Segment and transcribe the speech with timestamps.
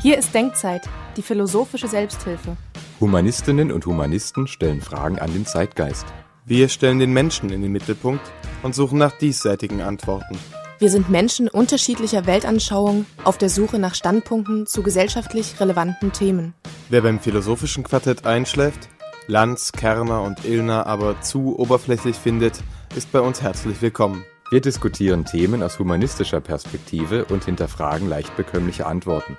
[0.00, 2.56] Hier ist Denkzeit, die philosophische Selbsthilfe.
[3.00, 6.06] Humanistinnen und Humanisten stellen Fragen an den Zeitgeist.
[6.44, 8.22] Wir stellen den Menschen in den Mittelpunkt
[8.62, 10.38] und suchen nach diesseitigen Antworten.
[10.78, 16.54] Wir sind Menschen unterschiedlicher Weltanschauung auf der Suche nach Standpunkten zu gesellschaftlich relevanten Themen.
[16.90, 18.88] Wer beim philosophischen Quartett einschläft,
[19.26, 22.62] Lanz, Kerner und Illner aber zu oberflächlich findet,
[22.94, 24.24] ist bei uns herzlich willkommen.
[24.52, 29.36] Wir diskutieren Themen aus humanistischer Perspektive und hinterfragen leicht bekömmliche Antworten.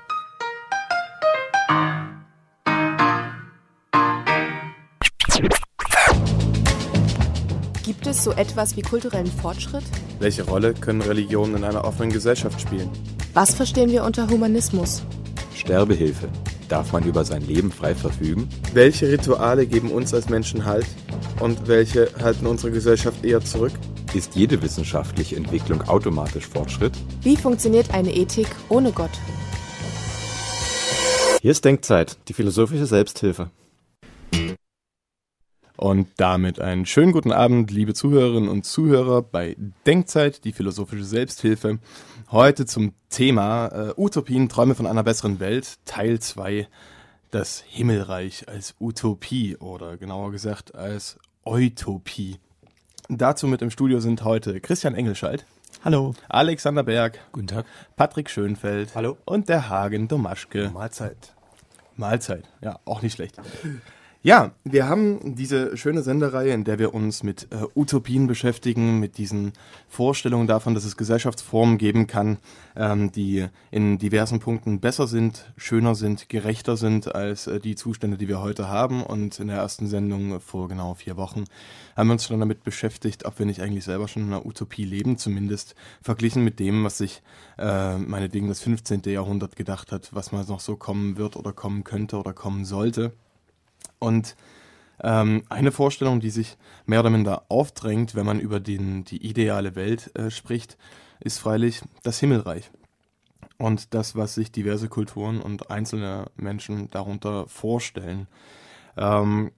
[8.09, 9.83] Es so etwas wie kulturellen Fortschritt?
[10.19, 12.89] Welche Rolle können Religionen in einer offenen Gesellschaft spielen?
[13.33, 15.03] Was verstehen wir unter Humanismus?
[15.55, 16.27] Sterbehilfe.
[16.67, 18.49] Darf man über sein Leben frei verfügen?
[18.73, 20.85] Welche Rituale geben uns als Menschen Halt
[21.39, 23.73] und welche halten unsere Gesellschaft eher zurück?
[24.13, 26.93] Ist jede wissenschaftliche Entwicklung automatisch Fortschritt?
[27.21, 29.11] Wie funktioniert eine Ethik ohne Gott?
[31.41, 33.51] Hier ist Denkzeit, die philosophische Selbsthilfe.
[35.79, 39.55] Und damit einen schönen guten Abend, liebe Zuhörerinnen und Zuhörer bei
[39.85, 41.79] Denkzeit, die philosophische Selbsthilfe.
[42.31, 46.67] Heute zum Thema äh, Utopien, Träume von einer besseren Welt, Teil 2,
[47.31, 52.39] das Himmelreich als Utopie oder genauer gesagt als Utopie.
[53.07, 55.45] Dazu mit im Studio sind heute Christian Engelscheidt.
[55.85, 56.13] Hallo.
[56.27, 57.19] Alexander Berg.
[57.31, 57.65] Guten Tag.
[57.95, 58.95] Patrick Schönfeld.
[58.95, 59.15] Hallo.
[59.23, 60.71] Und der Hagen Domaschke.
[60.73, 61.33] Mahlzeit.
[61.95, 63.39] Mahlzeit, ja, auch nicht schlecht.
[64.21, 69.17] Ja, wir haben diese schöne Sendereihe, in der wir uns mit äh, Utopien beschäftigen, mit
[69.17, 69.53] diesen
[69.87, 72.37] Vorstellungen davon, dass es Gesellschaftsformen geben kann,
[72.75, 78.17] ähm, die in diversen Punkten besser sind, schöner sind, gerechter sind als äh, die Zustände,
[78.17, 79.03] die wir heute haben.
[79.03, 81.45] Und in der ersten Sendung vor genau vier Wochen
[81.95, 84.83] haben wir uns schon damit beschäftigt, ob wir nicht eigentlich selber schon in einer Utopie
[84.83, 87.21] leben, zumindest verglichen mit dem, was sich
[87.57, 89.01] äh, meinetwegen das 15.
[89.05, 93.13] Jahrhundert gedacht hat, was mal noch so kommen wird oder kommen könnte oder kommen sollte.
[93.99, 94.35] Und
[95.01, 99.75] ähm, eine Vorstellung, die sich mehr oder minder aufdrängt, wenn man über den, die ideale
[99.75, 100.77] Welt äh, spricht,
[101.19, 102.71] ist freilich das Himmelreich.
[103.57, 108.27] Und das, was sich diverse Kulturen und einzelne Menschen darunter vorstellen.
[108.97, 109.51] Ähm,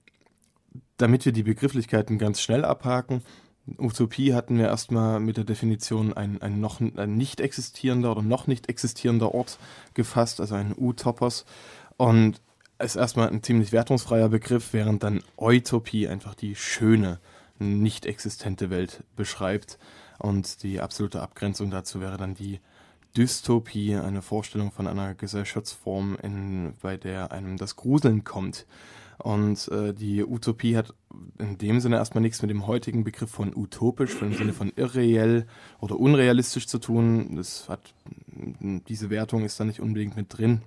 [0.96, 3.22] damit wir die Begrifflichkeiten ganz schnell abhaken,
[3.78, 8.48] Utopie hatten wir erstmal mit der Definition ein, ein noch ein nicht existierender oder noch
[8.48, 9.58] nicht existierender Ort
[9.94, 11.44] gefasst, also ein Utopos.
[11.96, 12.40] Und
[12.82, 17.20] ist erstmal ein ziemlich wertungsfreier Begriff, während dann Utopie einfach die schöne,
[17.58, 19.78] nicht existente Welt beschreibt.
[20.18, 22.60] Und die absolute Abgrenzung dazu wäre dann die
[23.16, 28.66] Dystopie, eine Vorstellung von einer Gesellschaftsform, in, bei der einem das Gruseln kommt.
[29.18, 30.94] Und äh, die Utopie hat
[31.38, 35.46] in dem Sinne erstmal nichts mit dem heutigen Begriff von utopisch, im Sinne von irreell
[35.80, 37.36] oder unrealistisch zu tun.
[37.36, 37.80] Das hat,
[38.88, 40.62] diese Wertung ist da nicht unbedingt mit drin.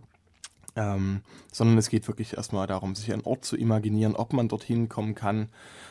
[0.77, 1.21] Ähm,
[1.51, 5.15] sondern es geht wirklich erstmal darum, sich einen Ort zu imaginieren, ob man dorthin kommen
[5.15, 5.49] kann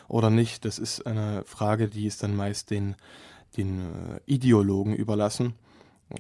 [0.09, 0.65] oder nicht.
[0.65, 2.95] Das ist eine Frage, die ist dann meist den,
[3.57, 5.55] den äh, Ideologen überlassen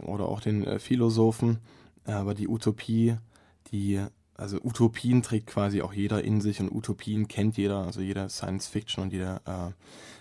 [0.02, 1.58] oder auch den äh, Philosophen.
[2.06, 3.16] Aber die Utopie,
[3.70, 4.02] die,
[4.34, 8.66] also Utopien trägt quasi auch jeder in sich und Utopien kennt jeder, also jeder Science
[8.66, 9.72] Fiction und jede äh,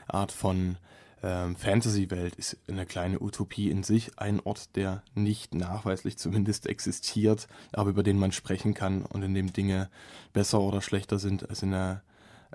[0.08, 0.78] Art von
[1.24, 7.48] ähm, Fantasy-Welt ist eine kleine Utopie in sich, ein Ort, der nicht nachweislich zumindest existiert,
[7.72, 9.90] aber über den man sprechen kann und in dem Dinge
[10.34, 12.04] besser oder schlechter sind als in der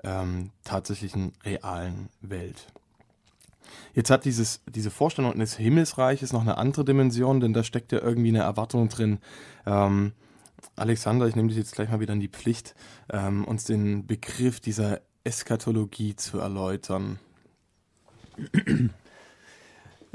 [0.03, 2.67] ähm, tatsächlichen realen Welt.
[3.93, 7.99] Jetzt hat dieses, diese Vorstellung des Himmelsreiches noch eine andere Dimension, denn da steckt ja
[8.01, 9.19] irgendwie eine Erwartung drin.
[9.65, 10.13] Ähm,
[10.75, 12.75] Alexander, ich nehme dich jetzt gleich mal wieder in die Pflicht,
[13.09, 17.19] ähm, uns den Begriff dieser Eskatologie zu erläutern.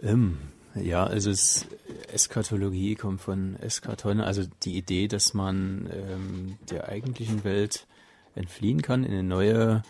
[0.02, 0.38] ähm,
[0.74, 1.66] ja, also es,
[2.12, 7.86] Eskatologie kommt von Eskaton, also die Idee, dass man ähm, der eigentlichen Welt
[8.34, 9.82] entfliehen kann, in eine neue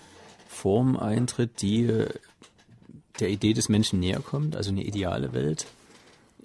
[0.48, 2.08] Form eintritt, die äh,
[3.20, 5.66] der Idee des Menschen näher kommt, also eine ideale Welt.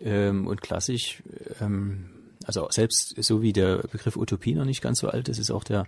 [0.02, 1.22] Ähm, und klassisch,
[1.60, 2.10] ähm,
[2.46, 5.64] also selbst so wie der Begriff Utopie noch nicht ganz so alt ist, ist auch
[5.64, 5.88] der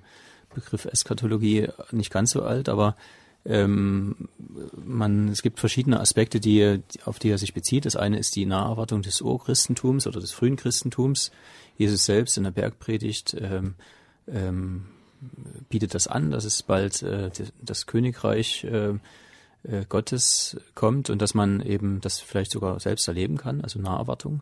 [0.54, 2.98] Begriff Eskatologie nicht ganz so alt, aber
[3.46, 4.30] ähm,
[4.86, 7.86] man, es gibt verschiedene Aspekte, die, auf die er sich bezieht.
[7.86, 11.32] Das eine ist die Naherwartung des Urchristentums oder des frühen Christentums.
[11.78, 13.76] Jesus selbst in der Bergpredigt ähm,
[14.28, 14.86] ähm,
[15.70, 18.94] bietet das an, dass es bald äh, das Königreich äh,
[19.64, 24.42] äh, Gottes kommt und dass man eben das vielleicht sogar selbst erleben kann, also Naherwartung.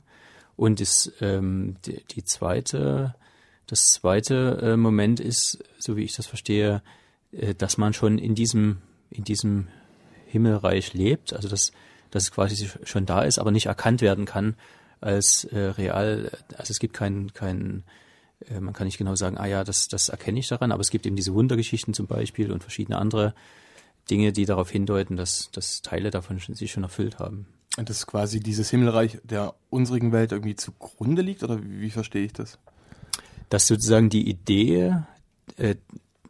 [0.56, 3.16] Und das, ähm, die, die zweite,
[3.68, 6.82] das zweite äh, Moment ist, so wie ich das verstehe,
[7.32, 8.82] äh, dass man schon in diesem
[9.12, 9.68] in diesem
[10.28, 11.72] Himmelreich lebt, also dass,
[12.12, 14.56] dass es quasi schon da ist, aber nicht erkannt werden kann
[15.02, 16.32] als äh, real.
[16.58, 17.84] Also es gibt keinen kein,
[18.48, 20.92] äh, man kann nicht genau sagen, ah ja, das, das erkenne ich daran, aber es
[20.92, 23.34] gibt eben diese Wundergeschichten zum Beispiel und verschiedene andere
[24.10, 27.48] Dinge, die darauf hindeuten, dass, dass Teile davon sich schon erfüllt haben.
[27.78, 31.92] Und das ist quasi dieses Himmelreich der unsrigen Welt irgendwie zugrunde liegt, oder wie, wie
[31.92, 32.60] verstehe ich das?
[33.50, 34.96] Dass sozusagen die Idee
[35.58, 35.76] äh,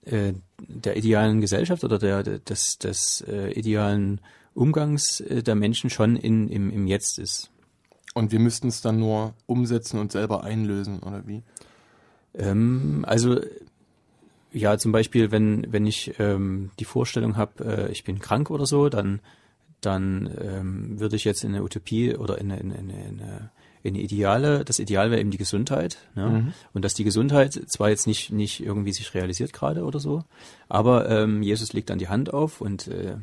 [0.05, 4.21] äh, der idealen Gesellschaft oder der, des, des äh, idealen
[4.53, 7.51] Umgangs äh, der Menschen schon in, im, im Jetzt ist.
[8.13, 11.43] Und wir müssten es dann nur umsetzen und selber einlösen, oder wie?
[12.33, 13.39] Ähm, also
[14.51, 18.65] ja, zum Beispiel, wenn, wenn ich ähm, die Vorstellung habe, äh, ich bin krank oder
[18.65, 19.21] so, dann,
[19.81, 23.05] dann ähm, würde ich jetzt in eine Utopie oder in eine, in eine, in eine,
[23.07, 23.49] in
[23.83, 25.97] eine Ideale, das Ideal wäre eben die Gesundheit.
[26.15, 26.29] Ne?
[26.29, 26.53] Mhm.
[26.73, 30.23] Und dass die Gesundheit zwar jetzt nicht, nicht irgendwie sich realisiert gerade oder so,
[30.67, 33.17] aber ähm, Jesus legt dann die Hand auf und äh,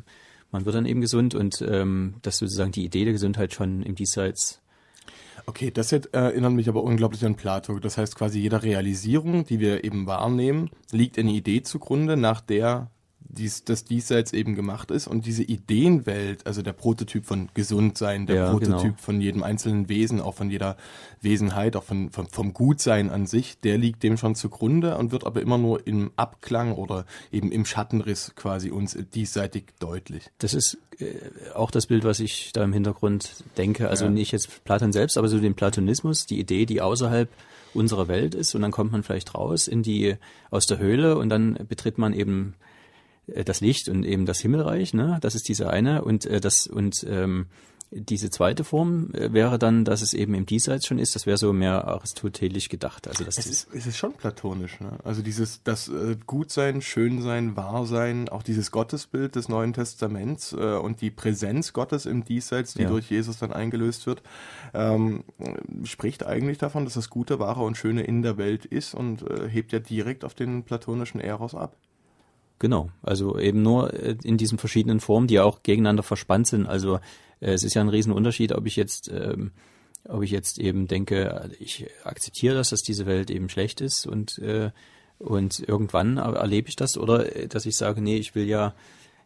[0.51, 3.95] man wird dann eben gesund und ähm, dass sozusagen die Idee der Gesundheit schon im
[3.95, 4.61] Diesseits
[5.49, 7.79] Okay, das jetzt erinnert mich aber unglaublich an Plato.
[7.79, 12.91] Das heißt quasi jeder Realisierung, die wir eben wahrnehmen, liegt eine Idee zugrunde, nach der
[13.29, 18.35] dies, das diesseits eben gemacht ist und diese Ideenwelt, also der Prototyp von Gesundsein, der
[18.35, 18.95] ja, Prototyp genau.
[18.97, 20.77] von jedem einzelnen Wesen, auch von jeder
[21.21, 25.25] Wesenheit, auch von, von, vom Gutsein an sich, der liegt dem schon zugrunde und wird
[25.25, 30.29] aber immer nur im Abklang oder eben im Schattenriss quasi uns diesseitig deutlich.
[30.39, 31.15] Das ist äh,
[31.53, 33.89] auch das Bild, was ich da im Hintergrund denke.
[33.89, 34.11] Also ja.
[34.11, 37.29] nicht jetzt Platon selbst, aber so den Platonismus, die Idee, die außerhalb
[37.73, 40.15] unserer Welt ist und dann kommt man vielleicht raus in die
[40.49, 42.55] aus der Höhle und dann betritt man eben
[43.27, 45.17] das Licht und eben das Himmelreich, ne?
[45.21, 47.47] Das ist diese eine und äh, das und ähm,
[47.91, 51.15] diese zweite Form äh, wäre dann, dass es eben im Diesseits schon ist.
[51.15, 53.07] Das wäre so mehr aristotelisch gedacht.
[53.07, 54.79] Also das es ist, es ist schon platonisch.
[54.81, 54.91] Ne?
[55.03, 60.99] Also dieses das äh, Gutsein, Schönsein, Wahrsein, auch dieses Gottesbild des Neuen Testaments äh, und
[61.01, 62.89] die Präsenz Gottes im Diesseits, die ja.
[62.89, 64.21] durch Jesus dann eingelöst wird,
[64.73, 65.23] ähm,
[65.83, 69.47] spricht eigentlich davon, dass das Gute, Wahre und Schöne in der Welt ist und äh,
[69.47, 71.77] hebt ja direkt auf den platonischen Eros ab.
[72.59, 76.65] Genau, also eben nur äh, in diesen verschiedenen Formen, die auch gegeneinander verspannt sind.
[76.65, 76.95] Also
[77.39, 79.51] äh, es ist ja ein Riesenunterschied, ob ich jetzt, ähm,
[80.07, 84.39] ob ich jetzt eben denke, ich akzeptiere das, dass diese Welt eben schlecht ist und
[84.39, 84.71] äh,
[85.19, 88.73] und irgendwann erlebe ich das oder äh, dass ich sage, nee, ich will ja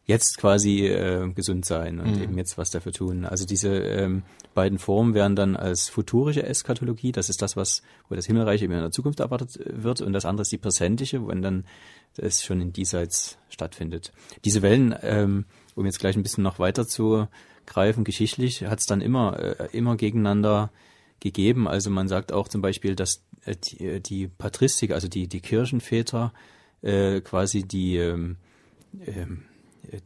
[0.06, 2.24] jetzt quasi äh, gesund sein und mhm.
[2.24, 3.26] eben jetzt was dafür tun.
[3.26, 8.16] Also diese ähm, beiden Formen wären dann als futurische Eskatologie, das ist das, was wo
[8.16, 11.42] das Himmelreich eben in der Zukunft erwartet wird, und das andere ist die präsentische, wenn
[11.42, 11.66] dann
[12.18, 14.12] es schon in diesseits stattfindet.
[14.44, 15.46] Diese Wellen, ähm,
[15.76, 17.28] um jetzt gleich ein bisschen noch weiter zu
[17.66, 20.72] greifen, geschichtlich hat es dann immer äh, immer gegeneinander
[21.20, 21.68] gegeben.
[21.68, 25.42] Also man sagt auch zum Beispiel, dass äh, die, äh, die Patristik, also die die
[25.42, 26.34] Kirchenväter
[26.82, 28.38] äh, quasi die ähm,
[29.06, 29.44] ähm,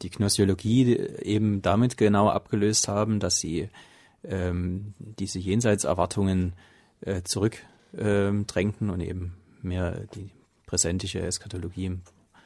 [0.02, 3.70] die Gnossiologie eben damit genau abgelöst haben, dass sie
[4.24, 6.54] ähm, diese Jenseitserwartungen
[7.02, 10.32] äh, zurückdrängten ähm, und eben mehr die
[10.66, 12.02] präsentische Eskatologie im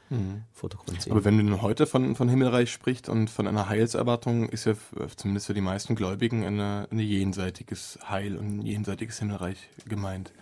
[0.09, 0.43] mhm.
[0.51, 1.11] Vordergrund sehen.
[1.11, 4.73] Aber wenn du heute von, von Himmelreich sprichst und von einer Heilserwartung, ist ja
[5.15, 10.33] zumindest für die meisten Gläubigen eine, eine jenseitiges Heil und ein jenseitiges Himmelreich gemeint.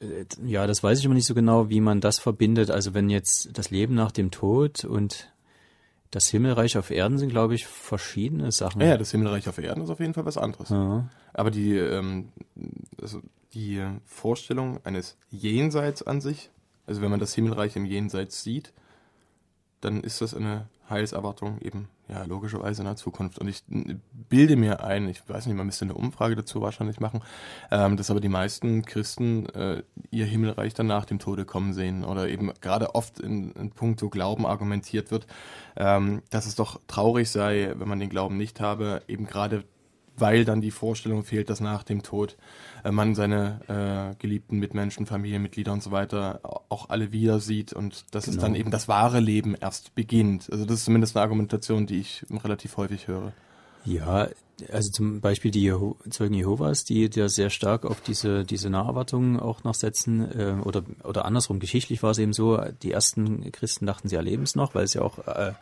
[0.00, 2.70] Äh, ja, das weiß ich immer nicht so genau, wie man das verbindet.
[2.70, 5.32] Also wenn jetzt das Leben nach dem Tod und
[6.10, 8.80] das Himmelreich auf Erden sind, glaube ich, verschiedene Sachen.
[8.80, 10.70] Ja, das Himmelreich auf Erden ist auf jeden Fall was anderes.
[10.70, 11.08] Ja.
[11.32, 12.32] Aber die, ähm,
[13.00, 13.20] also
[13.54, 16.50] die Vorstellung eines Jenseits an sich,
[16.86, 18.72] also wenn man das Himmelreich im Jenseits sieht,
[19.80, 23.38] dann ist das eine Heilserwartung eben, ja, logischerweise in der Zukunft.
[23.38, 23.62] Und ich
[24.28, 27.22] bilde mir ein, ich weiß nicht, man müsste eine Umfrage dazu wahrscheinlich machen,
[27.70, 32.04] ähm, dass aber die meisten Christen äh, ihr Himmelreich dann nach dem Tode kommen sehen
[32.04, 35.26] oder eben gerade oft in, in puncto Glauben argumentiert wird,
[35.76, 39.64] ähm, dass es doch traurig sei, wenn man den Glauben nicht habe, eben gerade
[40.18, 42.36] weil dann die Vorstellung fehlt, dass nach dem Tod
[42.84, 48.04] äh, man seine äh, geliebten Mitmenschen, Familienmitglieder und so weiter auch alle wieder sieht und
[48.14, 48.36] dass genau.
[48.36, 50.48] es dann eben das wahre Leben erst beginnt.
[50.50, 53.32] Also das ist zumindest eine Argumentation, die ich relativ häufig höre.
[53.84, 54.28] Ja,
[54.72, 59.38] also zum Beispiel die Jeho Zeugen Jehovas, die ja sehr stark auf diese, diese Naherwartungen
[59.38, 63.86] auch noch setzen, äh, oder, oder andersrum, geschichtlich war es eben so, die ersten Christen
[63.86, 65.52] dachten, sie erleben es noch, weil es ja auch äh,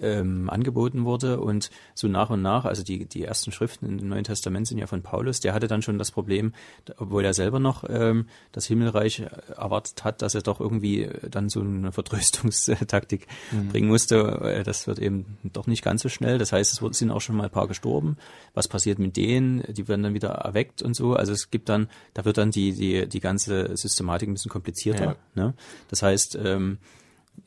[0.00, 4.24] ähm, angeboten wurde und so nach und nach, also die, die ersten Schriften im Neuen
[4.24, 6.52] Testament sind ja von Paulus, der hatte dann schon das Problem,
[6.98, 9.24] obwohl er selber noch ähm, das Himmelreich
[9.56, 13.68] erwartet hat, dass er doch irgendwie dann so eine Vertröstungstaktik mhm.
[13.68, 14.62] bringen musste.
[14.64, 16.38] Das wird eben doch nicht ganz so schnell.
[16.38, 18.16] Das heißt, es sind auch schon mal ein paar gestorben.
[18.54, 19.62] Was passiert mit denen?
[19.68, 21.14] Die werden dann wieder erweckt und so.
[21.14, 25.16] Also es gibt dann, da wird dann die, die, die ganze Systematik ein bisschen komplizierter.
[25.34, 25.44] Ja.
[25.46, 25.54] Ne?
[25.88, 26.78] Das heißt, ähm, ähm,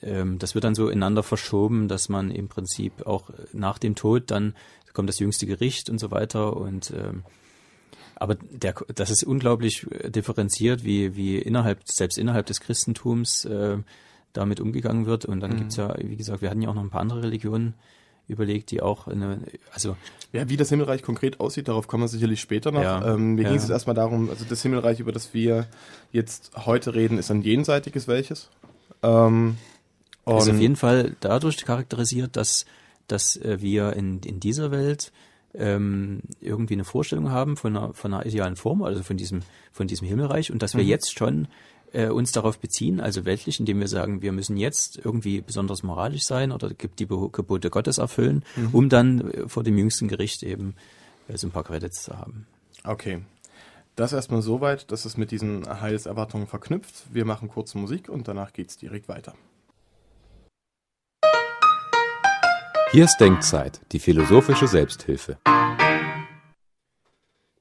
[0.01, 4.53] das wird dann so ineinander verschoben, dass man im Prinzip auch nach dem Tod dann
[4.93, 7.23] kommt das jüngste Gericht und so weiter und ähm,
[8.19, 13.77] aber der, das ist unglaublich äh, differenziert, wie, wie innerhalb, selbst innerhalb des Christentums äh,
[14.33, 15.23] damit umgegangen wird.
[15.23, 15.57] Und dann mhm.
[15.57, 17.75] gibt's ja, wie gesagt, wir hatten ja auch noch ein paar andere Religionen
[18.27, 19.39] überlegt, die auch eine,
[19.73, 19.95] also
[20.33, 22.83] ja, wie das Himmelreich konkret aussieht, darauf kommen wir sicherlich später noch.
[22.83, 23.49] Ja, ähm, mir ja.
[23.49, 25.67] ging es erstmal darum, also das Himmelreich, über das wir
[26.11, 28.49] jetzt heute reden, ist ein jenseitiges welches?
[29.01, 29.57] Ähm,
[30.37, 32.65] ist auf jeden Fall dadurch charakterisiert, dass,
[33.07, 35.11] dass äh, wir in, in dieser Welt
[35.53, 39.87] ähm, irgendwie eine Vorstellung haben von einer, von einer idealen Form, also von diesem, von
[39.87, 40.89] diesem Himmelreich und dass wir mhm.
[40.89, 41.47] jetzt schon
[41.91, 46.23] äh, uns darauf beziehen, also weltlich, indem wir sagen, wir müssen jetzt irgendwie besonders moralisch
[46.23, 48.69] sein oder die Gebote Gottes erfüllen, mhm.
[48.73, 50.75] um dann äh, vor dem jüngsten Gericht eben
[51.27, 52.45] äh, so ein paar Credits zu haben.
[52.83, 53.21] Okay.
[53.95, 57.03] Das erstmal soweit, dass es mit diesen Heilserwartungen verknüpft.
[57.11, 59.33] Wir machen kurz Musik und danach geht es direkt weiter.
[62.91, 65.37] Hier ist Denkzeit, die philosophische Selbsthilfe.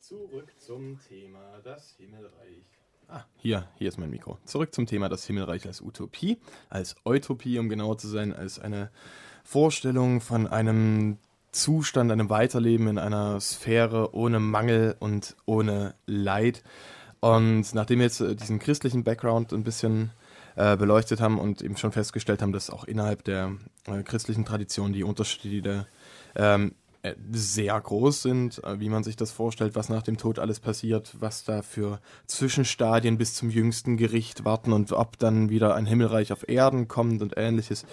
[0.00, 2.64] Zurück zum Thema das Himmelreich.
[3.08, 4.38] Ah, hier, hier ist mein Mikro.
[4.46, 6.38] Zurück zum Thema das Himmelreich als Utopie,
[6.70, 8.90] als Utopie, um genauer zu sein, als eine
[9.44, 11.18] Vorstellung von einem
[11.52, 16.62] Zustand, einem Weiterleben in einer Sphäre ohne Mangel und ohne Leid.
[17.20, 20.27] Und nachdem wir jetzt äh, diesen christlichen Background ein bisschen äh,
[20.76, 23.52] beleuchtet haben und eben schon festgestellt haben, dass auch innerhalb der
[23.86, 25.86] äh, christlichen Tradition die Unterschiede
[26.34, 30.40] ähm, äh, sehr groß sind, äh, wie man sich das vorstellt, was nach dem Tod
[30.40, 35.76] alles passiert, was da für Zwischenstadien bis zum jüngsten Gericht warten und ob dann wieder
[35.76, 37.86] ein Himmelreich auf Erden kommt und ähnliches.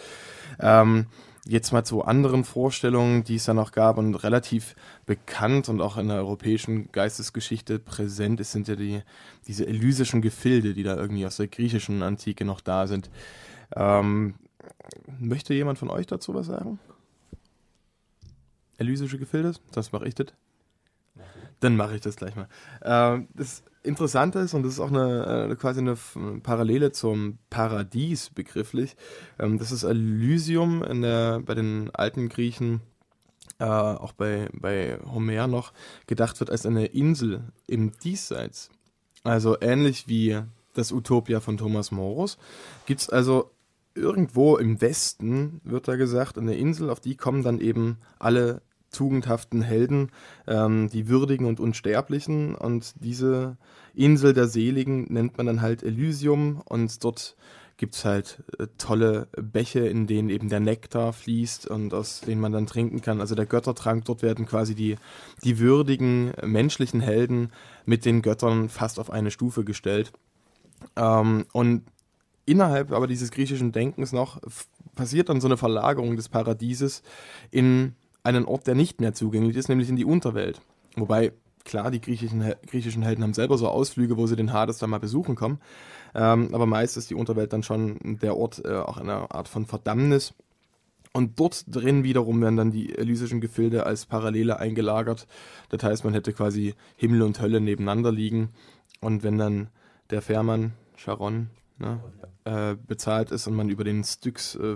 [0.59, 1.05] Ähm,
[1.47, 4.75] jetzt mal zu anderen Vorstellungen, die es da noch gab und relativ
[5.05, 9.01] bekannt und auch in der europäischen Geistesgeschichte präsent ist, sind ja die,
[9.47, 13.09] diese elysischen Gefilde, die da irgendwie aus der griechischen Antike noch da sind.
[13.75, 14.35] Ähm,
[15.19, 16.79] möchte jemand von euch dazu was sagen?
[18.77, 19.53] Elysische Gefilde?
[19.71, 20.27] Das mache ich das.
[21.65, 22.47] Dann mache ich das gleich mal.
[22.83, 25.97] Ähm, das Interessante ist, und das ist auch eine, äh, quasi eine
[26.43, 28.95] Parallele zum Paradies begrifflich,
[29.39, 32.81] ähm, das ist Elysium in der, bei den alten Griechen,
[33.57, 35.73] äh, auch bei, bei Homer noch,
[36.05, 38.69] gedacht wird als eine Insel im Diesseits.
[39.23, 40.39] Also ähnlich wie
[40.75, 42.37] das Utopia von Thomas Morus,
[42.85, 43.49] gibt es also
[43.95, 48.61] irgendwo im Westen, wird da gesagt, eine Insel, auf die kommen dann eben alle
[48.95, 50.11] tugendhaften Helden,
[50.47, 52.55] ähm, die Würdigen und Unsterblichen.
[52.55, 53.57] Und diese
[53.93, 57.35] Insel der Seligen nennt man dann halt Elysium und dort
[57.77, 62.41] gibt es halt äh, tolle Bäche, in denen eben der Nektar fließt und aus denen
[62.41, 63.19] man dann trinken kann.
[63.19, 64.95] Also der Göttertrank, dort werden quasi die,
[65.43, 67.51] die würdigen menschlichen Helden
[67.85, 70.13] mit den Göttern fast auf eine Stufe gestellt.
[70.95, 71.83] Ähm, und
[72.45, 74.39] innerhalb aber dieses griechischen Denkens noch
[74.95, 77.03] passiert dann so eine Verlagerung des Paradieses
[77.51, 77.95] in
[78.25, 80.61] einen Ort, der nicht mehr zugänglich ist, nämlich in die Unterwelt.
[80.95, 81.31] Wobei,
[81.63, 84.99] klar, die griechischen, griechischen Helden haben selber so Ausflüge, wo sie den Hades dann mal
[84.99, 85.59] besuchen kommen.
[86.13, 89.65] Ähm, aber meist ist die Unterwelt dann schon der Ort äh, auch einer Art von
[89.65, 90.33] Verdammnis.
[91.13, 95.27] Und dort drin wiederum werden dann die elysischen Gefilde als Parallele eingelagert.
[95.69, 98.49] Das heißt, man hätte quasi Himmel und Hölle nebeneinander liegen.
[98.99, 99.69] Und wenn dann
[100.09, 102.01] der Fährmann, Charon, ne,
[102.45, 104.75] äh, bezahlt ist und man über den Styx äh,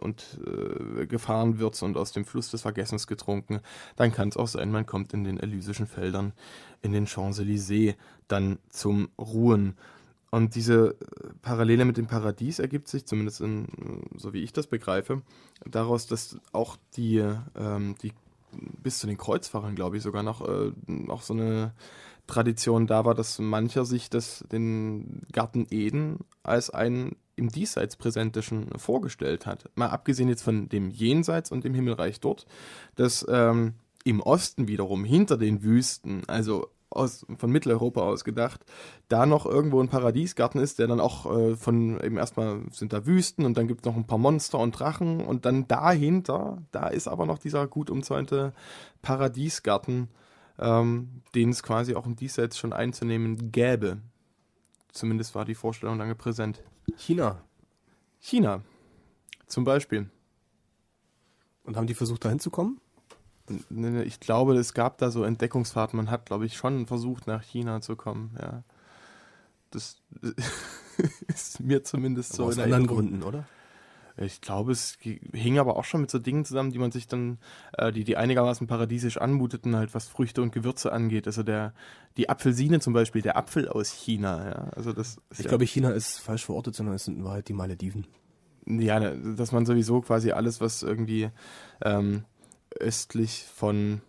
[0.00, 3.60] und äh, gefahren wird und aus dem Fluss des Vergessens getrunken,
[3.96, 6.32] dann kann es auch sein, man kommt in den elysischen Feldern,
[6.82, 7.94] in den Champs-Élysées
[8.28, 9.76] dann zum Ruhen.
[10.30, 13.66] Und diese äh, Parallele mit dem Paradies ergibt sich, zumindest in,
[14.16, 15.22] so wie ich das begreife,
[15.64, 17.24] daraus, dass auch die,
[17.56, 18.12] ähm, die
[18.82, 21.72] bis zu den Kreuzfahrern, glaube ich, sogar noch, äh, noch so eine
[22.26, 28.70] Tradition da war, dass mancher sich das, den Garten Eden als einen im Diesseits Präsentischen
[28.78, 29.70] vorgestellt hat.
[29.74, 32.46] Mal abgesehen jetzt von dem Jenseits und dem Himmelreich dort,
[32.94, 38.64] dass ähm, im Osten wiederum hinter den Wüsten, also aus, von Mitteleuropa aus gedacht,
[39.08, 43.06] da noch irgendwo ein Paradiesgarten ist, der dann auch äh, von eben erstmal sind da
[43.06, 46.88] Wüsten und dann gibt es noch ein paar Monster und Drachen und dann dahinter, da
[46.88, 48.52] ist aber noch dieser gut umzäunte
[49.02, 50.08] Paradiesgarten,
[50.58, 53.98] ähm, den es quasi auch im Diesseits schon einzunehmen gäbe.
[54.92, 56.62] Zumindest war die Vorstellung lange präsent.
[56.96, 57.42] China.
[58.18, 58.62] China.
[59.46, 60.08] Zum Beispiel.
[61.64, 62.80] Und haben die versucht, da hinzukommen?
[64.04, 65.96] Ich glaube, es gab da so Entdeckungsfahrten.
[65.96, 68.36] Man hat, glaube ich, schon versucht, nach China zu kommen.
[68.40, 68.64] Ja.
[69.70, 70.00] Das
[71.28, 72.60] ist mir zumindest aber so.
[72.60, 73.46] Aus anderen Gründen, oder?
[74.18, 77.38] Ich glaube, es hing aber auch schon mit so Dingen zusammen, die man sich dann,
[77.76, 81.26] äh, die, die einigermaßen paradiesisch anmuteten, halt was Früchte und Gewürze angeht.
[81.26, 81.74] Also der,
[82.16, 84.68] die Apfelsine zum Beispiel, der Apfel aus China, ja.
[84.74, 87.52] Also das ich ja, glaube, China ist falsch verortet, sondern es sind in Wahrheit die
[87.52, 88.06] Malediven.
[88.66, 91.30] Ja, dass man sowieso quasi alles, was irgendwie
[91.82, 92.24] ähm,
[92.80, 94.00] östlich von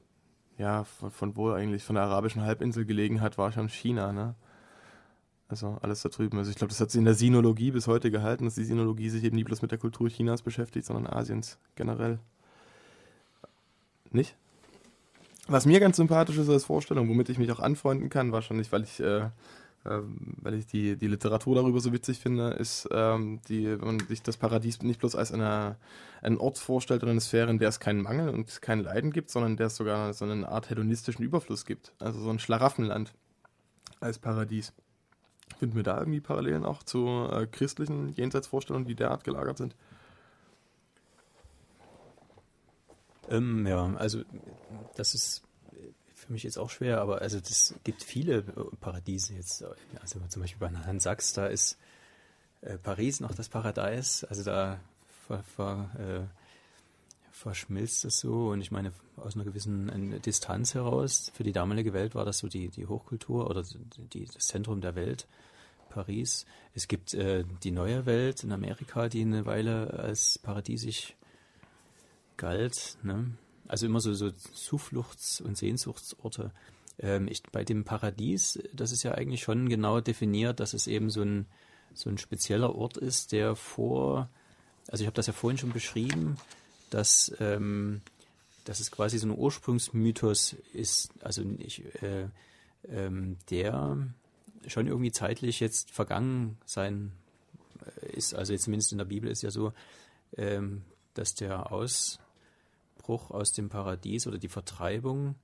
[0.57, 4.35] ja, von, von wo eigentlich, von der arabischen Halbinsel gelegen hat, war schon China, ne?
[5.49, 6.37] Also alles da drüben.
[6.37, 9.09] Also ich glaube, das hat sich in der Sinologie bis heute gehalten, dass die Sinologie
[9.09, 12.19] sich eben nie bloß mit der Kultur Chinas beschäftigt, sondern Asiens generell.
[14.11, 14.35] Nicht?
[15.47, 18.83] Was mir ganz sympathisch ist als Vorstellung, womit ich mich auch anfreunden kann, wahrscheinlich, weil
[18.83, 19.29] ich, äh,
[19.85, 20.01] äh,
[20.41, 24.21] weil ich die, die Literatur darüber so witzig finde, ist, ähm, die, wenn man sich
[24.21, 25.77] das Paradies nicht bloß als eine,
[26.21, 29.29] einen Ort vorstellt oder eine Sphäre, in der es keinen Mangel und kein Leiden gibt,
[29.29, 31.93] sondern in der es sogar so eine Art hedonistischen Überfluss gibt.
[31.99, 33.13] Also so ein Schlaraffenland
[34.01, 34.73] als Paradies.
[35.59, 39.75] Finden wir da irgendwie Parallelen auch zu äh, christlichen Jenseitsvorstellungen, die derart gelagert sind?
[43.29, 44.21] Ähm, ja, also
[44.95, 45.43] das ist
[46.27, 48.41] für mich jetzt auch schwer, aber also es gibt viele
[48.81, 49.63] Paradiese jetzt.
[50.01, 51.77] Also zum Beispiel bei Herrn Sachs, da ist
[52.61, 54.23] äh, Paris noch das Paradies.
[54.25, 54.79] Also da
[55.27, 56.46] ver, ver, äh,
[57.37, 61.31] verschmilzt das so und ich meine aus einer gewissen Distanz heraus.
[61.33, 63.63] Für die damalige Welt war das so die, die Hochkultur oder
[64.13, 65.27] die, das Zentrum der Welt.
[65.89, 66.45] Paris.
[66.73, 71.15] Es gibt äh, die neue Welt in Amerika, die eine Weile als paradiesisch
[72.35, 72.97] galt.
[73.01, 73.31] Ne?
[73.67, 76.51] Also immer so, so Zufluchts- und Sehnsuchtsorte.
[76.99, 81.09] Ähm, ich, bei dem Paradies, das ist ja eigentlich schon genau definiert, dass es eben
[81.09, 81.47] so ein,
[81.93, 84.29] so ein spezieller Ort ist, der vor,
[84.87, 86.37] also ich habe das ja vorhin schon beschrieben,
[86.89, 88.01] dass, ähm,
[88.65, 92.27] dass es quasi so ein Ursprungsmythos ist, also ich, äh,
[92.89, 93.97] ähm, der
[94.67, 97.11] schon irgendwie zeitlich jetzt vergangen sein
[98.01, 98.33] äh, ist.
[98.33, 99.73] Also jetzt zumindest in der Bibel ist ja so,
[100.35, 105.35] ähm, dass der Ausbruch aus dem Paradies oder die Vertreibung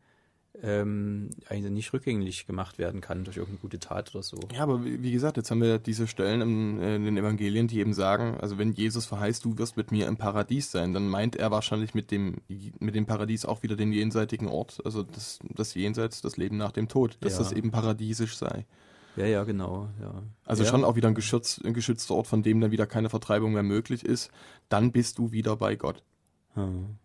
[0.62, 4.38] ähm, eigentlich nicht rückgängig gemacht werden kann durch irgendeine gute Tat oder so.
[4.54, 7.80] Ja, aber wie, gesagt, jetzt haben wir diese Stellen im, äh, in den Evangelien, die
[7.80, 11.36] eben sagen, also wenn Jesus verheißt, du wirst mit mir im Paradies sein, dann meint
[11.36, 12.38] er wahrscheinlich mit dem,
[12.80, 16.72] mit dem Paradies auch wieder den jenseitigen Ort, also das, das Jenseits, das Leben nach
[16.72, 17.40] dem Tod, dass ja.
[17.40, 18.66] das eben paradiesisch sei.
[19.16, 19.90] Ja, ja, genau.
[20.02, 20.24] Ja.
[20.46, 20.70] Also ja.
[20.70, 23.64] schon auch wieder ein, geschütz, ein geschützter Ort, von dem dann wieder keine Vertreibung mehr
[23.64, 24.32] möglich ist.
[24.70, 26.04] Dann bist du wieder bei Gott.
[26.56, 26.98] Hm.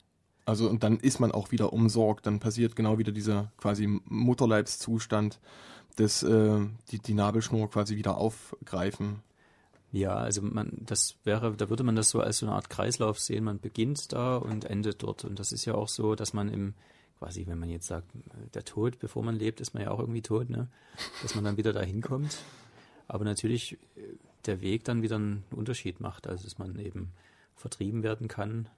[0.48, 2.24] Also und dann ist man auch wieder umsorgt.
[2.24, 5.40] Dann passiert genau wieder dieser quasi Mutterleibszustand,
[5.98, 9.16] des äh, die, die Nabelschnur quasi wieder aufgreifen.
[9.92, 13.20] Ja, also man, das wäre, da würde man das so als so eine Art Kreislauf
[13.20, 13.44] sehen.
[13.44, 15.26] Man beginnt da und endet dort.
[15.26, 16.72] Und das ist ja auch so, dass man im
[17.18, 18.06] quasi, wenn man jetzt sagt,
[18.54, 20.68] der Tod, bevor man lebt, ist man ja auch irgendwie tot, ne?
[21.20, 22.38] Dass man dann wieder dahin kommt.
[23.06, 27.12] Aber natürlich äh, der Weg dann wieder einen Unterschied macht, also dass man eben
[27.54, 28.70] vertrieben werden kann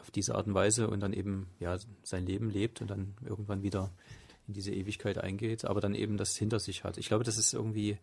[0.00, 3.62] auf diese Art und Weise und dann eben ja sein Leben lebt und dann irgendwann
[3.62, 3.90] wieder
[4.46, 6.98] in diese Ewigkeit eingeht, aber dann eben das hinter sich hat.
[6.98, 7.98] Ich glaube, das ist irgendwie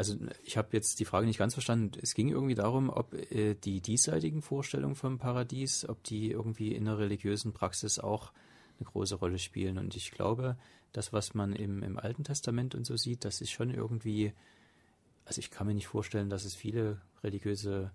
[0.00, 1.98] also ich habe jetzt die Frage nicht ganz verstanden.
[2.00, 6.86] Es ging irgendwie darum, ob äh, die diesseitigen Vorstellungen vom Paradies, ob die irgendwie in
[6.86, 8.32] der religiösen Praxis auch
[8.78, 9.76] eine große Rolle spielen.
[9.76, 10.56] Und ich glaube,
[10.92, 14.32] das, was man im, im Alten Testament und so sieht, das ist schon irgendwie,
[15.26, 17.90] also ich kann mir nicht vorstellen, dass es viele religiöse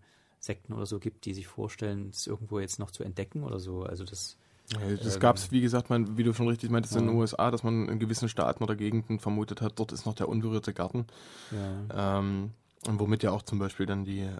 [0.46, 3.84] Sekten oder so gibt, die sich vorstellen, es irgendwo jetzt noch zu entdecken oder so.
[3.84, 7.02] Also das das ähm, gab es, wie gesagt, mein, wie du schon richtig meintest, ja.
[7.02, 10.16] in den USA, dass man in gewissen Staaten oder Gegenden vermutet hat, dort ist noch
[10.16, 11.06] der unberührte Garten.
[11.52, 12.18] Ja.
[12.20, 12.52] Ähm,
[12.88, 14.32] und womit ja auch zum Beispiel dann die äh,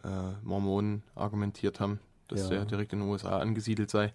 [0.44, 2.50] Mormonen argumentiert haben, dass ja.
[2.50, 4.14] der direkt in den USA angesiedelt sei.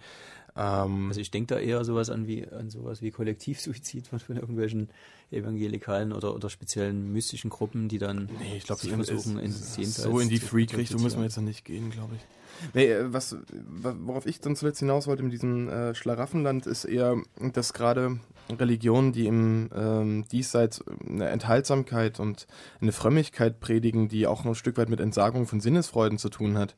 [0.56, 4.36] Ähm, also ich denke da eher sowas an wie an sowas wie Kollektivsuizid von, von
[4.36, 4.90] irgendwelchen
[5.30, 10.28] evangelikalen oder, oder speziellen mystischen Gruppen, die dann nee, ich glaube, versuchen, in so in
[10.28, 12.39] die Freak-Richtung müssen wir jetzt noch nicht gehen, glaube ich.
[12.74, 17.16] Nee, äh, was, worauf ich dann zuletzt hinaus wollte mit diesem äh, Schlaraffenland, ist eher,
[17.52, 18.18] dass gerade
[18.50, 22.46] Religionen, die im ähm, Diesseits eine Enthaltsamkeit und
[22.80, 26.74] eine Frömmigkeit predigen, die auch ein Stück weit mit Entsagung von Sinnesfreuden zu tun hat,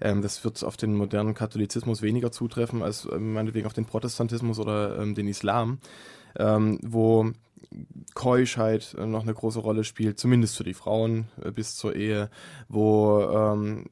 [0.00, 4.58] ähm, das wird auf den modernen Katholizismus weniger zutreffen als äh, meinetwegen auf den Protestantismus
[4.58, 5.78] oder ähm, den Islam,
[6.38, 7.32] ähm, wo
[8.14, 12.30] Keuschheit äh, noch eine große Rolle spielt, zumindest für die Frauen äh, bis zur Ehe,
[12.68, 13.90] wo ähm,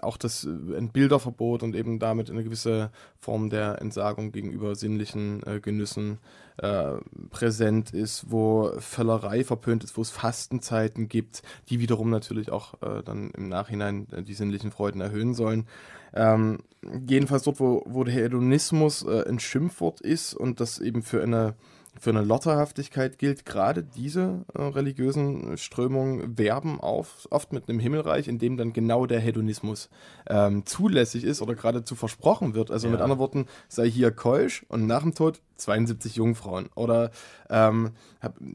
[0.00, 5.42] auch das äh, ein Bilderverbot und eben damit eine gewisse Form der Entsagung gegenüber sinnlichen
[5.44, 6.18] äh, Genüssen
[6.58, 6.92] äh,
[7.30, 13.02] präsent ist, wo Völlerei verpönt ist, wo es Fastenzeiten gibt, die wiederum natürlich auch äh,
[13.02, 15.66] dann im Nachhinein die sinnlichen Freuden erhöhen sollen.
[16.12, 16.60] Ähm,
[17.08, 21.56] jedenfalls dort, wo, wo der Hedonismus ein Schimpfwort ist und das eben für eine
[21.98, 28.28] für eine Lotterhaftigkeit gilt, gerade diese äh, religiösen Strömungen werben auf, oft mit einem Himmelreich,
[28.28, 29.88] in dem dann genau der Hedonismus
[30.28, 32.70] ähm, zulässig ist oder geradezu versprochen wird.
[32.70, 32.92] Also ja.
[32.92, 36.68] mit anderen Worten, sei hier keusch und nach dem Tod 72 Jungfrauen.
[36.74, 37.10] Oder
[37.48, 37.92] ähm,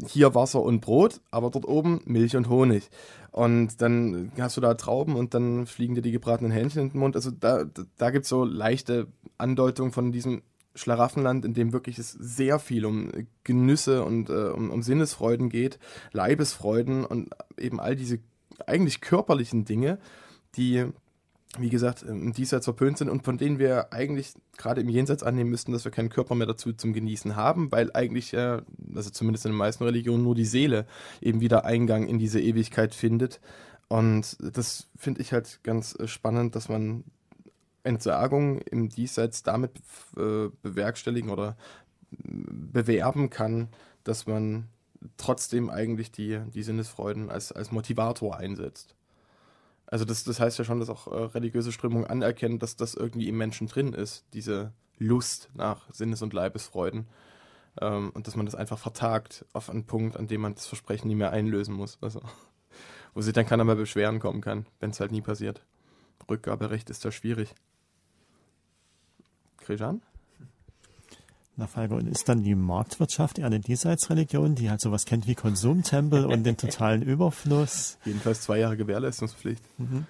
[0.07, 2.89] hier Wasser und Brot, aber dort oben Milch und Honig.
[3.31, 6.99] Und dann hast du da Trauben und dann fliegen dir die gebratenen Hähnchen in den
[6.99, 7.15] Mund.
[7.15, 7.63] Also da,
[7.97, 10.41] da gibt es so leichte Andeutungen von diesem
[10.79, 13.11] Schlaraffenland, in dem wirklich es sehr viel um
[13.43, 15.79] Genüsse und äh, um, um Sinnesfreuden geht,
[16.11, 18.19] Leibesfreuden und eben all diese
[18.65, 19.99] eigentlich körperlichen Dinge,
[20.55, 20.85] die
[21.57, 25.49] wie gesagt, im Diesseits verpönt sind und von denen wir eigentlich gerade im Jenseits annehmen
[25.49, 28.61] müssten, dass wir keinen Körper mehr dazu zum Genießen haben, weil eigentlich, äh,
[28.93, 30.85] also zumindest in den meisten Religionen, nur die Seele
[31.21, 33.41] eben wieder Eingang in diese Ewigkeit findet.
[33.87, 37.03] Und das finde ich halt ganz äh, spannend, dass man
[37.89, 39.71] Entsagung im Diesseits damit
[40.15, 41.57] äh, bewerkstelligen oder
[42.11, 43.67] bewerben kann,
[44.03, 44.67] dass man
[45.17, 48.95] trotzdem eigentlich die, die Sinnesfreuden als, als Motivator einsetzt.
[49.85, 53.27] Also das, das heißt ja schon, dass auch äh, religiöse Strömungen anerkennen, dass das irgendwie
[53.27, 57.07] im Menschen drin ist, diese Lust nach Sinnes- und Leibesfreuden.
[57.81, 61.07] Ähm, und dass man das einfach vertagt auf einen Punkt, an dem man das Versprechen
[61.07, 61.97] nie mehr einlösen muss.
[62.01, 62.21] Also,
[63.13, 65.65] wo sich dann keiner mehr beschweren kommen kann, wenn es halt nie passiert.
[66.29, 67.55] Rückgaberecht ist da schwierig.
[69.69, 70.01] Krejan?
[71.55, 75.35] Na, Falco, und ist dann die Marktwirtschaft eher eine Diesseitsreligion, die halt sowas kennt wie
[75.35, 77.99] Konsumtempel und den totalen Überfluss?
[78.03, 79.61] Jedenfalls zwei Jahre Gewährleistungspflicht.
[79.77, 80.07] Mhm.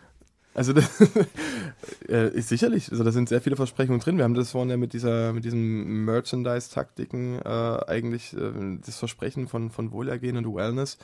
[0.54, 1.00] Also das
[2.10, 4.18] äh, ist sicherlich, also da sind sehr viele Versprechungen drin.
[4.18, 9.48] Wir haben das vorhin ja mit dieser, mit diesen Merchandise-Taktiken äh, eigentlich äh, das Versprechen
[9.48, 10.98] von, von Wohlergehen und Wellness.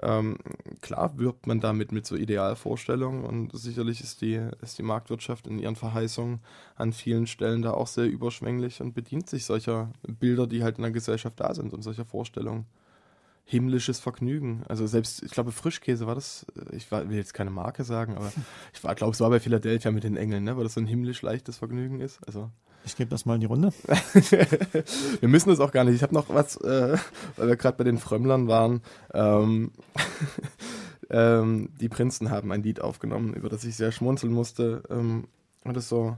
[0.00, 0.36] Ähm,
[0.80, 5.58] klar wirbt man damit mit so Idealvorstellungen und sicherlich ist die, ist die Marktwirtschaft in
[5.58, 6.40] ihren Verheißungen
[6.76, 10.82] an vielen Stellen da auch sehr überschwänglich und bedient sich solcher Bilder, die halt in
[10.82, 12.66] der Gesellschaft da sind und solcher Vorstellungen
[13.52, 14.64] himmlisches Vergnügen.
[14.68, 18.32] Also selbst, ich glaube, Frischkäse war das, äh, ich will jetzt keine Marke sagen, aber
[18.72, 20.56] ich glaube, es war bei Philadelphia mit den Engeln, ne?
[20.56, 22.18] weil das so ein himmlisch leichtes Vergnügen ist.
[22.26, 22.50] Also
[22.84, 23.72] ich gebe das mal in die Runde.
[25.20, 25.94] wir müssen das auch gar nicht.
[25.94, 26.96] Ich habe noch was, äh,
[27.36, 28.82] weil wir gerade bei den Frömmlern waren.
[29.14, 29.70] Ähm,
[31.10, 34.82] ähm, die Prinzen haben ein Lied aufgenommen, über das ich sehr schmunzeln musste.
[34.90, 35.28] Ähm,
[35.62, 36.16] und das so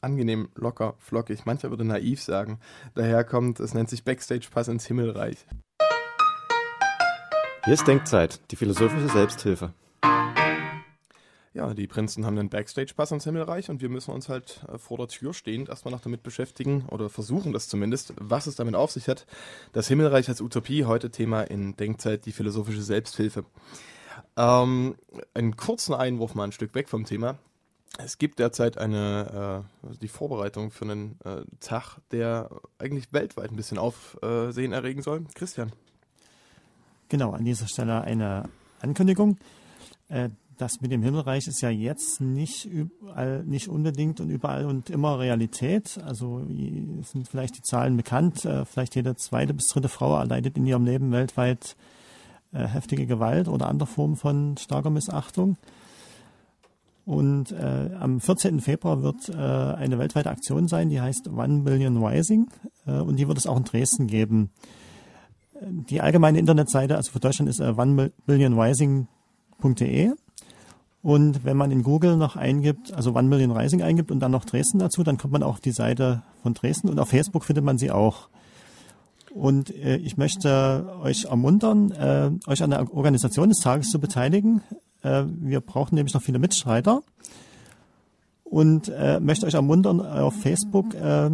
[0.00, 1.44] angenehm, locker, flockig.
[1.44, 2.60] Mancher würde naiv sagen.
[2.94, 5.44] Daher kommt, es nennt sich Backstage Pass ins Himmelreich.
[7.62, 9.74] Hier ist Denkzeit, die philosophische Selbsthilfe.
[11.52, 14.96] Ja, die Prinzen haben einen Backstage-Pass ins Himmelreich und wir müssen uns halt äh, vor
[14.96, 18.92] der Tür stehend erstmal noch damit beschäftigen oder versuchen das zumindest, was es damit auf
[18.92, 19.26] sich hat.
[19.72, 23.44] Das Himmelreich als Utopie, heute Thema in Denkzeit, die philosophische Selbsthilfe.
[24.38, 24.94] Ähm,
[25.34, 27.36] einen kurzen Einwurf mal ein Stück weg vom Thema.
[27.98, 33.56] Es gibt derzeit eine äh, die Vorbereitung für einen äh, Tag, der eigentlich weltweit ein
[33.56, 35.26] bisschen Aufsehen erregen soll.
[35.34, 35.72] Christian.
[37.10, 38.44] Genau, an dieser Stelle eine
[38.80, 39.36] Ankündigung.
[40.08, 44.90] Äh, das mit dem Himmelreich ist ja jetzt nicht überall, nicht unbedingt und überall und
[44.90, 45.98] immer Realität.
[46.06, 46.46] Also
[47.02, 48.44] sind vielleicht die Zahlen bekannt.
[48.44, 51.76] Äh, vielleicht jede zweite bis dritte Frau erleidet in ihrem Leben weltweit
[52.52, 55.56] äh, heftige Gewalt oder andere Formen von starker Missachtung.
[57.06, 58.60] Und äh, am 14.
[58.60, 62.46] Februar wird äh, eine weltweite Aktion sein, die heißt One Billion Rising.
[62.86, 64.50] Äh, und die wird es auch in Dresden geben
[65.60, 70.12] die allgemeine Internetseite, also für Deutschland ist äh, onemillionrising.de.
[71.02, 74.44] Und wenn man in Google noch eingibt, also One Million Rising eingibt und dann noch
[74.44, 77.64] Dresden dazu, dann kommt man auch auf die Seite von Dresden und auf Facebook findet
[77.64, 78.28] man sie auch.
[79.32, 84.60] Und äh, ich möchte euch ermuntern, äh, euch an der Organisation des Tages zu beteiligen.
[85.02, 87.02] Äh, wir brauchen nämlich noch viele Mitstreiter.
[88.44, 91.30] Und äh, möchte euch ermuntern, auf Facebook äh,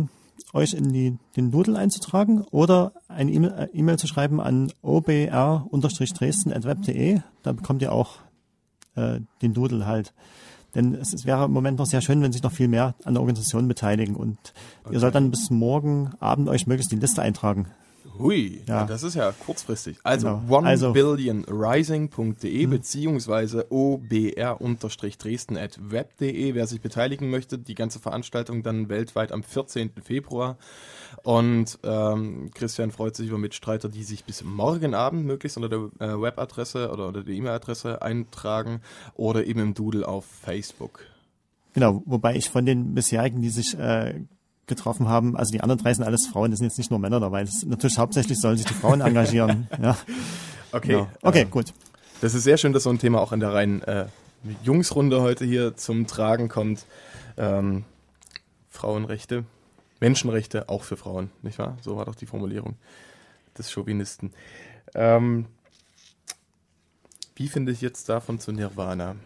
[0.57, 7.21] euch in die, den Doodle einzutragen oder eine E-Mail e zu schreiben an obr-dresden.web.de.
[7.43, 8.21] Da bekommt ihr auch
[8.97, 10.13] äh, den Doodle halt.
[10.75, 13.15] Denn es, es, wäre im Moment noch sehr schön, wenn sich noch viel mehr an
[13.15, 14.17] der Organisation beteiligen.
[14.17, 14.53] Und
[14.85, 14.95] okay.
[14.95, 17.69] ihr sollt dann bis morgen Abend euch möglichst die Liste eintragen.
[18.19, 18.85] Hui, ja.
[18.85, 19.99] das ist ja kurzfristig.
[20.03, 20.59] Also genau.
[20.59, 22.71] onebillionrising.de mhm.
[22.71, 26.55] beziehungsweise obr-dresden at web.de.
[26.55, 29.91] Wer sich beteiligen möchte, die ganze Veranstaltung dann weltweit am 14.
[30.03, 30.57] Februar.
[31.23, 35.91] Und ähm, Christian freut sich über Mitstreiter, die sich bis morgen Abend möglichst unter der
[35.99, 38.81] äh, Webadresse oder unter der E-Mail-Adresse eintragen
[39.15, 41.01] oder eben im Doodle auf Facebook.
[41.75, 44.21] Genau, wobei ich von den bisherigen, die sich äh,
[44.67, 45.37] getroffen haben.
[45.37, 47.45] Also die anderen drei sind alles Frauen, das sind jetzt nicht nur Männer dabei.
[47.45, 49.69] Das natürlich hauptsächlich sollen sich die Frauen engagieren.
[49.83, 49.97] ja.
[50.73, 50.89] Okay.
[50.89, 51.09] Genau.
[51.23, 51.73] Okay, äh, gut.
[52.21, 54.07] Das ist sehr schön, dass so ein Thema auch in der reinen äh,
[54.63, 56.87] Jungsrunde heute hier zum Tragen kommt.
[57.37, 57.85] Ähm,
[58.71, 59.45] Frauenrechte,
[60.01, 61.79] Menschenrechte auch für Frauen, nicht wahr?
[61.81, 62.77] So war doch die Formulierung
[63.57, 64.33] des Chauvinisten.
[64.95, 65.47] Ähm,
[67.35, 69.17] wie finde ich jetzt davon zu Nirvana?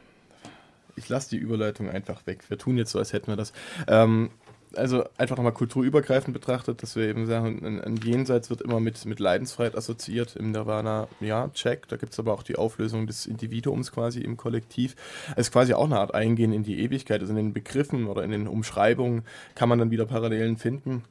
[0.96, 2.44] Ich lasse die Überleitung einfach weg.
[2.48, 3.52] Wir tun jetzt so, als hätten wir das.
[3.86, 4.30] Ähm,
[4.74, 9.04] also einfach nochmal kulturübergreifend betrachtet, dass wir eben sagen, ein, ein, Jenseits wird immer mit,
[9.04, 10.36] mit Leidensfreiheit assoziiert.
[10.36, 11.88] Im Nirvana, ja, check.
[11.88, 14.96] Da gibt es aber auch die Auflösung des Individuums quasi im Kollektiv.
[15.32, 17.20] Es ist quasi auch eine Art Eingehen in die Ewigkeit.
[17.20, 21.04] Also in den Begriffen oder in den Umschreibungen kann man dann wieder Parallelen finden.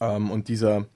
[0.00, 0.86] Ähm, und dieser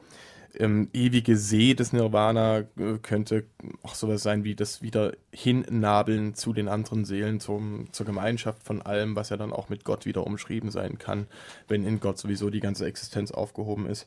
[0.58, 3.44] ähm, ewige See des Nirvana äh, könnte
[3.82, 8.82] auch sowas sein wie das wieder hinnabeln zu den anderen Seelen, zum, zur Gemeinschaft von
[8.82, 11.26] allem, was ja dann auch mit Gott wieder umschrieben sein kann,
[11.68, 14.06] wenn in Gott sowieso die ganze Existenz aufgehoben ist.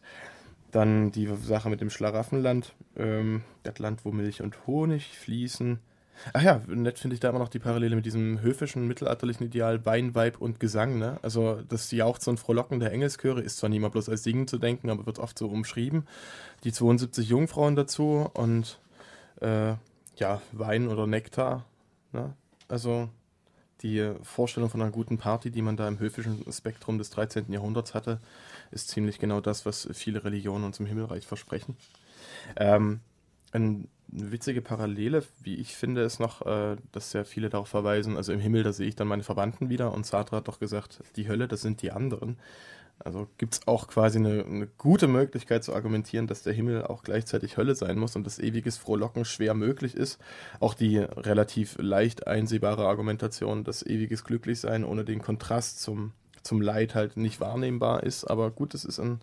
[0.71, 5.79] Dann die Sache mit dem Schlaraffenland, ähm, das Land, wo Milch und Honig fließen.
[6.33, 9.85] Ach ja, nett finde ich da immer noch die Parallele mit diesem höfischen, mittelalterlichen Ideal
[9.85, 10.97] Wein, Weib und Gesang.
[10.97, 11.19] Ne?
[11.21, 14.57] Also das Jauchzen und Frohlocken der Engelschöre ist zwar nicht mal bloß als Singen zu
[14.57, 16.07] denken, aber wird oft so umschrieben.
[16.63, 18.79] Die 72 Jungfrauen dazu und
[19.41, 19.73] äh,
[20.17, 21.65] ja, Wein oder Nektar.
[22.11, 22.33] Ne?
[22.67, 23.09] Also
[23.81, 27.51] die Vorstellung von einer guten Party, die man da im höfischen Spektrum des 13.
[27.51, 28.19] Jahrhunderts hatte,
[28.71, 31.75] ist ziemlich genau das, was viele Religionen uns im Himmelreich versprechen.
[32.55, 33.01] Ähm,
[33.51, 38.17] ein eine witzige Parallele, wie ich finde, ist noch, äh, dass sehr viele darauf verweisen,
[38.17, 41.03] also im Himmel, da sehe ich dann meine Verwandten wieder und Sartre hat doch gesagt,
[41.15, 42.37] die Hölle, das sind die anderen.
[42.99, 47.03] Also gibt es auch quasi eine, eine, gute Möglichkeit zu argumentieren, dass der Himmel auch
[47.03, 50.19] gleichzeitig Hölle sein muss und dass ewiges Frohlocken schwer möglich ist.
[50.61, 56.95] Auch die relativ leicht einsehbare Argumentation, dass ewiges Glücklichsein ohne den Kontrast zum, zum Leid
[56.95, 58.23] halt nicht wahrnehmbar ist.
[58.23, 59.19] Aber gut, es ist ein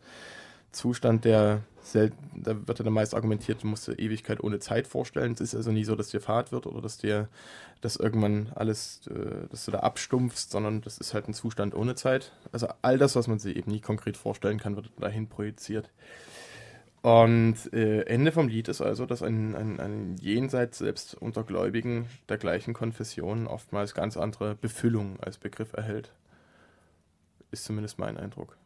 [0.73, 4.87] Zustand, der selten, da wird ja dann meist argumentiert, du musst dir Ewigkeit ohne Zeit
[4.87, 5.33] vorstellen.
[5.33, 7.29] Es ist also nie so, dass dir Fahrt wird oder dass dir
[7.81, 11.95] das irgendwann alles, äh, dass du da abstumpfst, sondern das ist halt ein Zustand ohne
[11.95, 12.33] Zeit.
[12.53, 15.91] Also all das, was man sich eben nie konkret vorstellen kann, wird dahin projiziert.
[17.03, 22.07] Und äh, Ende vom Lied ist also, dass ein, ein, ein Jenseits selbst unter Gläubigen
[22.29, 26.13] der gleichen Konfession oftmals ganz andere Befüllung als Begriff erhält.
[27.51, 28.57] Ist zumindest mein Eindruck.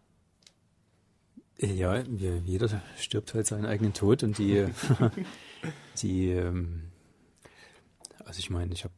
[1.59, 4.67] Ja, jeder stirbt halt seinen eigenen Tod und die,
[6.03, 6.91] die, ähm,
[8.25, 8.93] also ich meine, ich hab,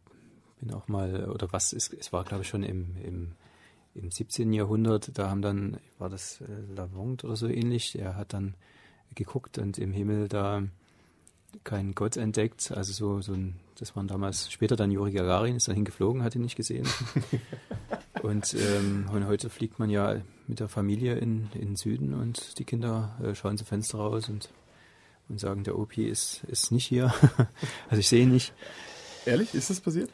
[0.59, 3.33] bin auch mal, oder was ist, es war glaube ich schon im, im,
[3.95, 4.53] im 17.
[4.53, 8.55] Jahrhundert, da haben dann, war das äh, Lavant oder so ähnlich, der hat dann
[9.15, 10.65] geguckt und im Himmel da
[11.63, 15.69] keinen Gott entdeckt, also so, so ein, das waren damals, später dann Juri Gagarin, ist
[15.69, 16.89] dahin geflogen, hat ihn nicht gesehen.
[18.23, 20.17] und, ähm, und heute fliegt man ja
[20.49, 24.29] mit der Familie in, in den Süden und die Kinder äh, schauen zum Fenster raus
[24.29, 24.49] und,
[25.29, 27.13] und sagen, der OP ist, ist nicht hier.
[27.89, 28.53] also ich sehe ihn nicht.
[29.27, 30.11] Ehrlich, ist das passiert?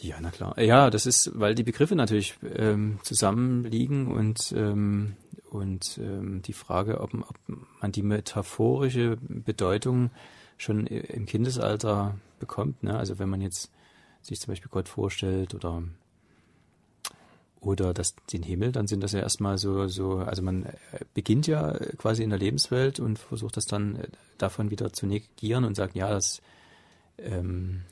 [0.00, 0.60] Ja, na klar.
[0.60, 5.16] Ja, das ist, weil die Begriffe natürlich ähm, zusammenliegen und, ähm,
[5.48, 7.38] und ähm, die Frage, ob, ob
[7.80, 10.10] man die metaphorische Bedeutung
[10.58, 12.82] schon im Kindesalter bekommt.
[12.82, 12.96] Ne?
[12.96, 13.70] Also wenn man jetzt
[14.22, 15.82] sich zum Beispiel Gott vorstellt oder
[17.62, 20.74] oder das, den Himmel, dann sind das ja erstmal so, so, also man äh,
[21.14, 25.64] beginnt ja quasi in der Lebenswelt und versucht das dann äh, davon wieder zu negieren
[25.64, 26.42] und sagt, ja, das,
[27.18, 27.82] ähm,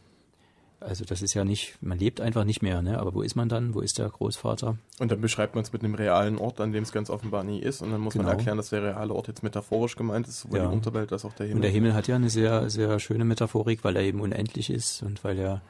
[0.81, 2.99] also das ist ja nicht, man lebt einfach nicht mehr, ne?
[2.99, 3.75] Aber wo ist man dann?
[3.75, 4.77] Wo ist der Großvater?
[4.99, 7.61] Und dann beschreibt man es mit einem realen Ort, an dem es ganz offenbar nie
[7.61, 7.83] ist.
[7.83, 8.25] Und dann muss genau.
[8.25, 10.67] man erklären, dass der reale Ort jetzt metaphorisch gemeint ist, sowohl ja.
[10.67, 11.57] die Unterwelt als auch der Himmel.
[11.59, 15.03] Und der Himmel hat ja eine sehr, sehr schöne Metaphorik, weil er eben unendlich ist
[15.03, 15.61] und weil er,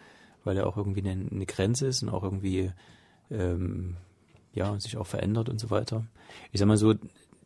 [0.45, 2.71] weil er auch irgendwie eine, eine Grenze ist und auch irgendwie
[3.31, 3.97] ähm,
[4.53, 6.05] ja, sich auch verändert und so weiter.
[6.53, 6.95] Ich sag mal so,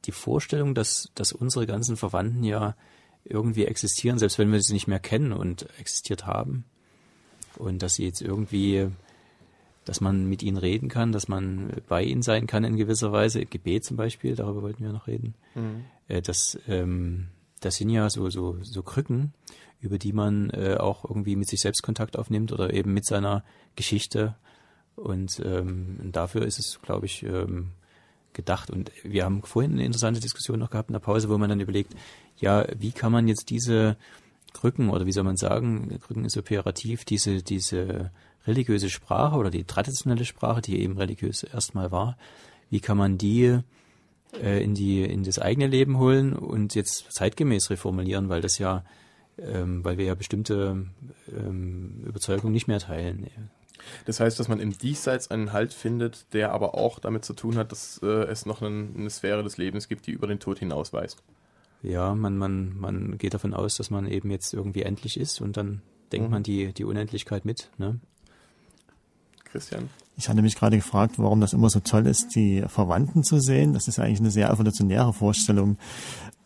[0.04, 2.76] die Vorstellung, dass, dass unsere ganzen Verwandten ja
[3.24, 6.64] irgendwie existieren, selbst wenn wir sie nicht mehr kennen und existiert haben.
[7.56, 8.88] Und dass sie jetzt irgendwie,
[9.84, 13.46] dass man mit ihnen reden kann, dass man bei ihnen sein kann in gewisser Weise.
[13.46, 15.34] Gebet zum Beispiel, darüber wollten wir noch reden.
[15.54, 15.84] Mhm.
[16.08, 17.28] Äh, das, ähm,
[17.60, 19.32] das sind ja so, so, so Krücken,
[19.80, 23.44] über die man äh, auch irgendwie mit sich selbst Kontakt aufnimmt oder eben mit seiner
[23.76, 24.34] Geschichte
[24.96, 27.70] und ähm, dafür ist es, glaube ich, ähm,
[28.33, 28.70] gedacht.
[28.70, 31.61] Und wir haben vorhin eine interessante Diskussion noch gehabt in der Pause, wo man dann
[31.61, 31.94] überlegt,
[32.38, 33.96] ja, wie kann man jetzt diese
[34.52, 38.11] Krücken oder wie soll man sagen, Krücken ist operativ, diese, diese
[38.46, 42.16] religiöse Sprache oder die traditionelle Sprache, die eben religiös erstmal war,
[42.70, 43.59] wie kann man die
[44.42, 48.85] äh, in die in das eigene Leben holen und jetzt zeitgemäß reformulieren, weil das ja,
[49.38, 50.87] ähm, weil wir ja bestimmte
[51.33, 53.28] ähm, Überzeugungen nicht mehr teilen.
[54.04, 57.56] Das heißt, dass man im Diesseits einen Halt findet, der aber auch damit zu tun
[57.56, 60.58] hat, dass äh, es noch eine, eine Sphäre des Lebens gibt, die über den Tod
[60.58, 61.22] hinausweist.
[61.82, 65.56] Ja, man, man, man geht davon aus, dass man eben jetzt irgendwie endlich ist und
[65.56, 66.32] dann denkt mhm.
[66.32, 67.68] man die, die Unendlichkeit mit.
[67.76, 68.00] Ne?
[69.44, 69.90] Christian?
[70.16, 73.74] Ich hatte mich gerade gefragt, warum das immer so toll ist, die Verwandten zu sehen.
[73.74, 75.76] Das ist eigentlich eine sehr evolutionäre Vorstellung,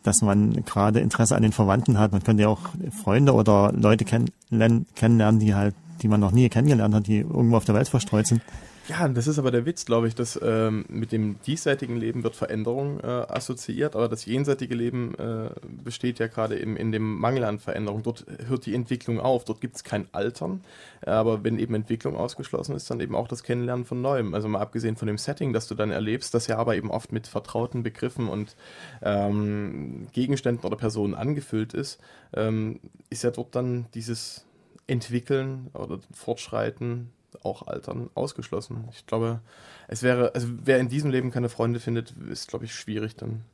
[0.03, 2.13] dass man gerade Interesse an den Verwandten hat.
[2.13, 2.61] Man könnte ja auch
[3.03, 7.57] Freunde oder Leute kenn kennenlernen, die halt die man noch nie kennengelernt hat, die irgendwo
[7.57, 8.43] auf der Welt verstreut sind.
[8.89, 12.35] Ja, das ist aber der Witz, glaube ich, dass ähm, mit dem diesseitigen Leben wird
[12.35, 15.51] Veränderung äh, assoziiert, aber das jenseitige Leben äh,
[15.85, 18.03] besteht ja gerade in, in dem Mangel an Veränderung.
[18.03, 20.63] Dort hört die Entwicklung auf, dort gibt es kein Altern,
[21.03, 24.33] aber wenn eben Entwicklung ausgeschlossen ist, dann eben auch das Kennenlernen von Neuem.
[24.33, 27.13] Also mal abgesehen von dem Setting, das du dann erlebst, das ja aber eben oft
[27.13, 28.57] mit vertrauten Begriffen und
[29.03, 32.01] ähm, Gegenständen oder Personen angefüllt ist,
[32.33, 32.81] ähm,
[33.11, 34.48] ist ja dort dann dieses
[34.89, 37.11] Entwickeln oder Fortschreiten
[37.43, 38.89] auch Altern ausgeschlossen.
[38.93, 39.41] Ich glaube,
[39.87, 43.45] es wäre, also wer in diesem Leben keine Freunde findet, ist, glaube ich, schwierig dann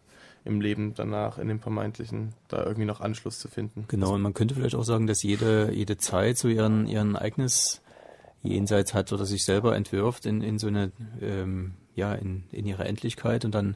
[0.45, 3.87] im Leben danach, in dem vermeintlichen, da irgendwie noch Anschluss zu finden.
[3.89, 7.81] Genau, und man könnte vielleicht auch sagen, dass jede, jede Zeit so ihren, ihren eigenes
[8.43, 10.93] Jenseits hat oder sich selber entwirft in, in so eine,
[11.23, 13.75] ähm, ja, in, in ihre Endlichkeit und dann,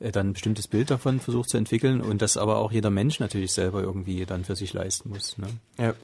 [0.00, 3.20] äh, dann ein bestimmtes Bild davon versucht zu entwickeln und das aber auch jeder Mensch
[3.20, 5.36] natürlich selber irgendwie dann für sich leisten muss.
[5.36, 5.48] Ne?
[5.78, 5.94] Ja,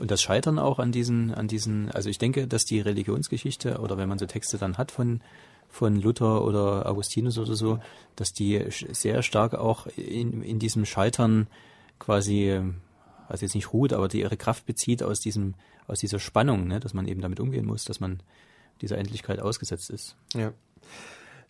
[0.00, 3.96] Und das Scheitern auch an diesen, an diesen, also ich denke, dass die Religionsgeschichte oder
[3.96, 5.20] wenn man so Texte dann hat von,
[5.68, 7.78] von Luther oder Augustinus oder so,
[8.16, 11.46] dass die sehr stark auch in, in diesem Scheitern
[12.00, 12.60] quasi,
[13.28, 15.54] also jetzt nicht ruht, aber die ihre Kraft bezieht aus diesem,
[15.86, 18.20] aus dieser Spannung, ne, dass man eben damit umgehen muss, dass man
[18.80, 20.16] dieser Endlichkeit ausgesetzt ist.
[20.34, 20.52] Ja.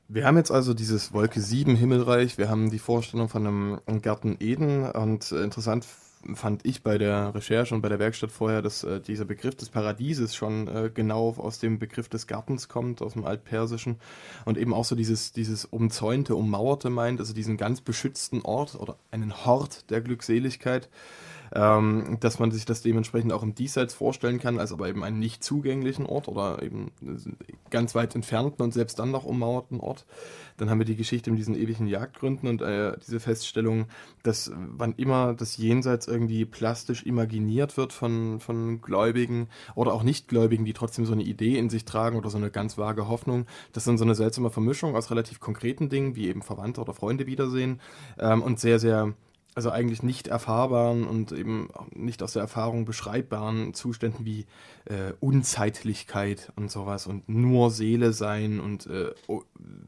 [0.06, 4.36] Wir haben jetzt also dieses Wolke 7 Himmelreich, wir haben die Vorstellung von einem, Garten
[4.38, 5.86] Eden und interessant
[6.34, 9.68] fand ich bei der Recherche und bei der Werkstatt vorher, dass äh, dieser Begriff des
[9.68, 13.96] Paradieses schon äh, genau aus dem Begriff des Gartens kommt, aus dem Altpersischen.
[14.44, 18.96] Und eben auch so dieses, dieses umzäunte, ummauerte meint, also diesen ganz beschützten Ort oder
[19.10, 20.88] einen Hort der Glückseligkeit
[21.54, 25.18] ähm, dass man sich das dementsprechend auch im Diesseits vorstellen kann, als aber eben einen
[25.18, 26.90] nicht zugänglichen Ort oder eben
[27.70, 30.04] ganz weit entfernten und selbst dann noch ummauerten Ort.
[30.56, 33.86] Dann haben wir die Geschichte mit diesen ewigen Jagdgründen und äh, diese Feststellung,
[34.22, 40.64] dass wann immer das Jenseits irgendwie plastisch imaginiert wird von, von Gläubigen oder auch Nichtgläubigen,
[40.64, 43.82] die trotzdem so eine Idee in sich tragen oder so eine ganz vage Hoffnung, das
[43.82, 47.26] ist dann so eine seltsame Vermischung aus relativ konkreten Dingen, wie eben Verwandte oder Freunde
[47.26, 47.80] wiedersehen
[48.18, 49.14] ähm, und sehr, sehr
[49.54, 54.46] also eigentlich nicht erfahrbaren und eben nicht aus der Erfahrung beschreibbaren Zuständen wie
[54.86, 59.12] äh, Unzeitlichkeit und sowas und nur Seele sein und äh,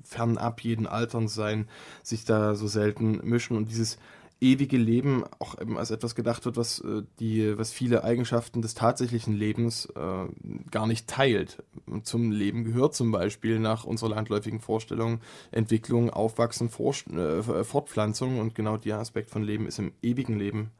[0.04, 1.68] fernab jeden Alterns sein,
[2.02, 3.98] sich da so selten mischen und dieses
[4.40, 8.74] ewige Leben auch eben als etwas gedacht wird, was äh, die, was viele Eigenschaften des
[8.74, 10.26] tatsächlichen Lebens äh,
[10.70, 11.62] gar nicht teilt.
[12.02, 15.20] Zum Leben gehört zum Beispiel nach unserer landläufigen Vorstellung
[15.52, 20.70] Entwicklung, Aufwachsen, Forsch äh, Fortpflanzung und genau der Aspekt von Leben ist im ewigen Leben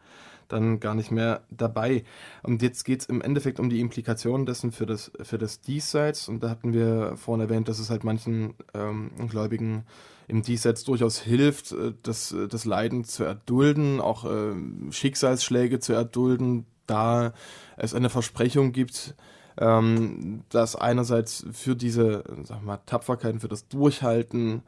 [0.49, 2.05] dann gar nicht mehr dabei.
[2.43, 6.29] Und jetzt geht es im Endeffekt um die Implikationen dessen für das, für das Diesseits.
[6.29, 9.85] Und da hatten wir vorhin erwähnt, dass es halt manchen ähm, Gläubigen
[10.29, 14.55] im Diesseits durchaus hilft, äh, das, äh, das Leiden zu erdulden, auch äh,
[14.91, 17.33] Schicksalsschläge zu erdulden, da
[17.77, 19.15] es eine Versprechung gibt,
[19.59, 24.63] ähm, dass einerseits für diese sag mal, Tapferkeit, für das Durchhalten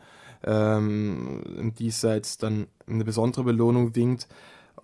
[0.45, 4.29] ähm, im Diesseits dann eine besondere Belohnung winkt.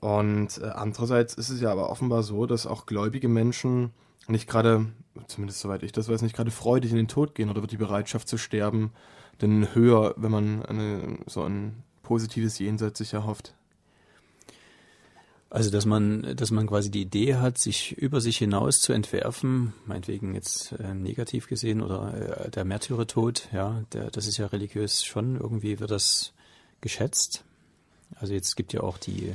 [0.00, 3.90] Und äh, andererseits ist es ja aber offenbar so, dass auch gläubige Menschen
[4.26, 4.86] nicht gerade,
[5.26, 7.76] zumindest soweit ich das weiß, nicht gerade freudig in den Tod gehen oder wird die
[7.76, 8.92] Bereitschaft zu sterben
[9.40, 13.54] denn höher, wenn man eine, so ein positives Jenseits sich erhofft.
[15.50, 19.72] Also, dass man, dass man quasi die Idee hat, sich über sich hinaus zu entwerfen,
[19.86, 25.04] meinetwegen jetzt äh, negativ gesehen oder äh, der Märtyrertod, ja, der, das ist ja religiös
[25.04, 26.32] schon, irgendwie wird das
[26.80, 27.44] geschätzt.
[28.16, 29.32] Also jetzt gibt ja auch die,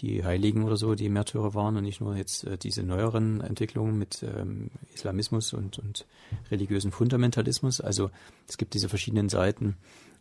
[0.00, 3.98] die Heiligen oder so, die Märtyrer waren und nicht nur jetzt äh, diese neueren Entwicklungen
[3.98, 6.06] mit ähm, Islamismus und, und
[6.50, 7.80] religiösen Fundamentalismus.
[7.80, 8.10] Also
[8.48, 9.76] es gibt diese verschiedenen Seiten.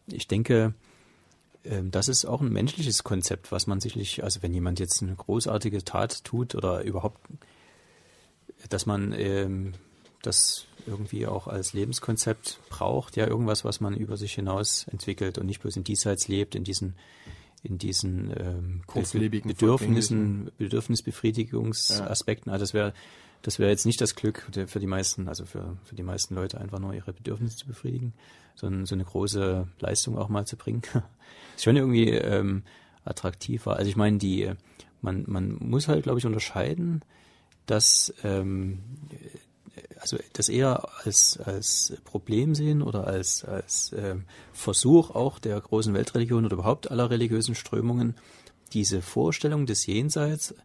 [0.07, 0.73] Ich denke,
[1.63, 5.15] ähm, das ist auch ein menschliches Konzept, was man sicherlich, also wenn jemand jetzt eine
[5.15, 7.19] großartige Tat tut oder überhaupt,
[8.69, 9.73] dass man ähm,
[10.21, 15.45] das irgendwie auch als Lebenskonzept braucht, ja, irgendwas, was man über sich hinaus entwickelt und
[15.45, 16.95] nicht bloß in diesseits lebt, in diesen
[17.63, 22.51] in diesen ähm, Kurzlebigen, Bedürfnissen, Bedürfnisbefriedigungsaspekten.
[22.51, 22.93] Also das wäre
[23.41, 26.59] das wäre jetzt nicht das Glück für die meisten, also für, für die meisten Leute
[26.59, 28.13] einfach nur ihre Bedürfnisse zu befriedigen,
[28.55, 30.81] sondern so eine große Leistung auch mal zu bringen.
[31.55, 32.63] ist schon irgendwie ähm,
[33.05, 33.77] attraktiver.
[33.77, 34.51] Also ich meine, die
[35.01, 37.01] man, man muss halt, glaube ich, unterscheiden,
[37.65, 38.79] dass ähm,
[39.99, 45.93] also das eher als, als Problem sehen oder als, als ähm, Versuch auch der großen
[45.93, 48.15] Weltreligion oder überhaupt aller religiösen Strömungen,
[48.73, 50.55] diese Vorstellung des Jenseits,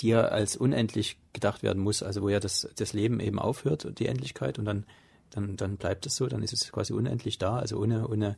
[0.00, 3.98] die ja als unendlich gedacht werden muss, also wo ja das, das Leben eben aufhört,
[3.98, 4.84] die Endlichkeit, und dann,
[5.30, 8.36] dann, dann bleibt es so, dann ist es quasi unendlich da, also ohne, ohne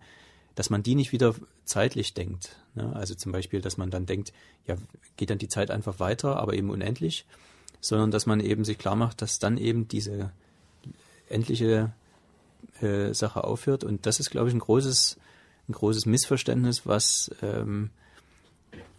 [0.54, 1.34] dass man die nicht wieder
[1.64, 2.56] zeitlich denkt.
[2.74, 2.94] Ne?
[2.94, 4.32] Also zum Beispiel, dass man dann denkt,
[4.66, 4.76] ja,
[5.16, 7.26] geht dann die Zeit einfach weiter, aber eben unendlich,
[7.80, 10.32] sondern dass man eben sich klar macht, dass dann eben diese
[11.28, 11.92] endliche
[12.80, 13.84] äh, Sache aufhört.
[13.84, 15.18] Und das ist, glaube ich, ein großes,
[15.68, 17.90] ein großes Missverständnis, was ähm,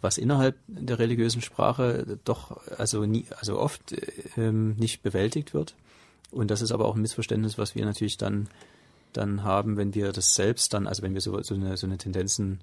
[0.00, 3.94] was innerhalb der religiösen Sprache doch also nie, also oft
[4.36, 5.74] ähm, nicht bewältigt wird.
[6.30, 8.48] Und das ist aber auch ein Missverständnis, was wir natürlich dann
[9.12, 11.98] dann haben, wenn wir das selbst dann, also wenn wir so, so eine so eine
[11.98, 12.60] Tendenzen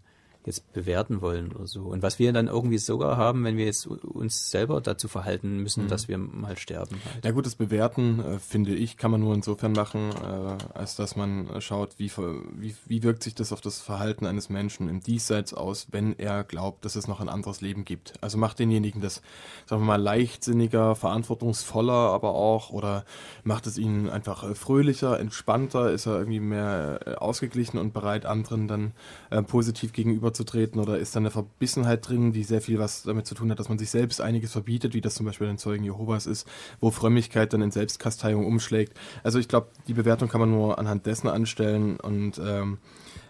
[0.48, 1.84] jetzt bewerten wollen oder so.
[1.84, 5.84] Und was wir dann irgendwie sogar haben, wenn wir jetzt uns selber dazu verhalten müssen,
[5.84, 5.88] mhm.
[5.90, 7.00] dass wir mal sterben.
[7.14, 7.26] Halt.
[7.26, 11.16] Ja gut, das Bewerten, äh, finde ich, kann man nur insofern machen, äh, als dass
[11.18, 12.10] man schaut, wie,
[12.56, 16.46] wie, wie wirkt sich das auf das Verhalten eines Menschen im Diesseits aus, wenn er
[16.46, 18.14] glaubt, dass es noch ein anderes Leben gibt.
[18.22, 19.22] Also macht denjenigen das,
[19.66, 23.04] sagen wir mal, leichtsinniger, verantwortungsvoller, aber auch, oder
[23.44, 28.26] macht es ihn einfach äh, fröhlicher, entspannter, ist er irgendwie mehr äh, ausgeglichen und bereit,
[28.26, 28.94] anderen dann
[29.30, 33.26] äh, positiv gegenüber aufzutreten oder ist da eine Verbissenheit drin, die sehr viel was damit
[33.26, 35.84] zu tun hat, dass man sich selbst einiges verbietet, wie das zum Beispiel in Zeugen
[35.84, 36.48] Jehovas ist,
[36.80, 38.94] wo Frömmigkeit dann in Selbstkasteiung umschlägt.
[39.24, 42.78] Also ich glaube, die Bewertung kann man nur anhand dessen anstellen und ähm,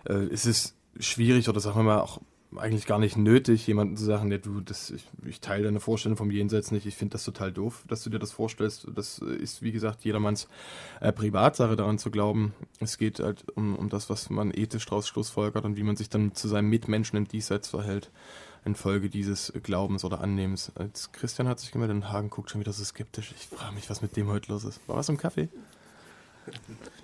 [0.06, 2.20] äh, es ist schwierig oder sagen wir mal auch
[2.56, 6.18] eigentlich gar nicht nötig, jemanden zu sagen, ja, du, das, ich, ich teile deine Vorstellung
[6.18, 8.88] vom Jenseits nicht, ich finde das total doof, dass du dir das vorstellst.
[8.96, 10.48] Das ist, wie gesagt, jedermanns
[11.02, 12.54] äh, Privatsache daran zu glauben.
[12.80, 16.10] Es geht halt um, um das, was man ethisch daraus schlussfolgert und wie man sich
[16.10, 18.12] dann zu seinem Mitmenschen im Diesseits verhält,
[18.64, 20.72] infolge dieses Glaubens oder Annehmens.
[20.76, 23.34] Als Christian hat sich gemeldet und Hagen guckt schon wieder so skeptisch.
[23.38, 24.80] Ich frage mich, was mit dem heute los ist.
[24.88, 25.50] War was im Kaffee?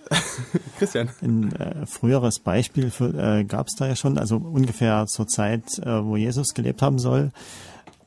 [0.78, 1.10] Christian.
[1.22, 6.04] Ein äh, früheres Beispiel äh, gab es da ja schon, also ungefähr zur Zeit, äh,
[6.04, 7.32] wo Jesus gelebt haben soll,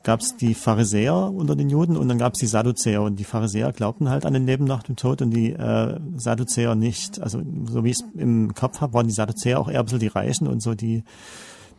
[0.03, 3.25] gab es die Pharisäer unter den Juden und dann gab es die Sadduzäer und die
[3.25, 7.21] Pharisäer glaubten halt an den Leben nach dem Tod und die äh, Sadduzäer nicht.
[7.21, 9.99] Also so wie ich es im Kopf habe, waren die Sadduzäer auch eher ein bisschen
[9.99, 11.03] die Reichen und so die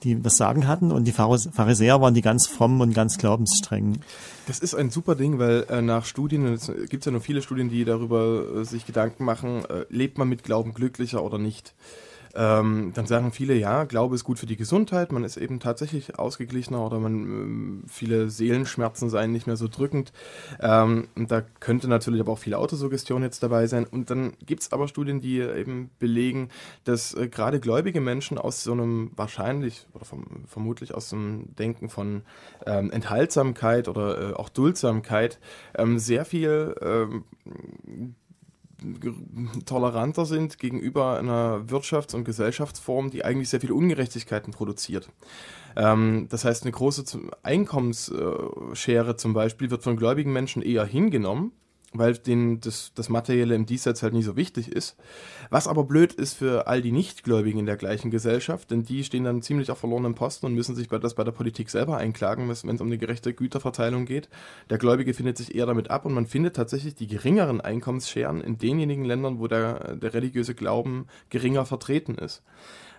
[0.03, 4.03] die das Sagen hatten und die Pharisäer waren die ganz frommen und ganz glaubensstrengen.
[4.47, 7.69] Das ist ein super Ding, weil äh, nach Studien, es gibt ja noch viele Studien,
[7.69, 11.75] die darüber äh, sich Gedanken machen, äh, lebt man mit Glauben glücklicher oder nicht.
[12.35, 16.19] Ähm, dann sagen viele, ja, Glaube ist gut für die Gesundheit, man ist eben tatsächlich
[16.19, 20.13] ausgeglichener oder man äh, viele Seelenschmerzen seien nicht mehr so drückend.
[20.61, 23.85] Ähm, und da könnte natürlich aber auch viel Autosuggestion jetzt dabei sein.
[23.85, 26.49] Und dann gibt es aber Studien, die eben belegen,
[26.85, 31.89] dass äh, gerade gläubige Menschen aus so einem wahrscheinlich oder vom, vermutlich aus dem Denken
[31.89, 32.23] von
[32.67, 35.39] ähm, Enthaltsamkeit oder äh, auch Duldsamkeit
[35.77, 37.25] ähm, sehr viel ähm,
[39.67, 45.09] toleranter sind gegenüber einer Wirtschafts- und Gesellschaftsform, die eigentlich sehr viele Ungerechtigkeiten produziert.
[45.77, 51.53] Ähm, das heißt, eine große Einkommensschere zum Beispiel wird von gläubigen Menschen eher hingenommen,
[51.93, 54.97] weil denen das, das Materielle im Diesseits halt nicht so wichtig ist.
[55.49, 59.25] Was aber blöd ist für all die Nichtgläubigen in der gleichen Gesellschaft, denn die stehen
[59.25, 62.45] dann ziemlich auf verlorenen Posten und müssen sich bei, das bei der Politik selber einklagen,
[62.45, 64.29] wenn es um eine gerechte Güterverteilung geht.
[64.69, 68.59] Der Gläubige findet sich eher damit ab und man findet tatsächlich die geringeren Einkommensscheren in
[68.59, 72.43] denjenigen Ländern, wo der, der religiöse Glauben geringer vertreten ist.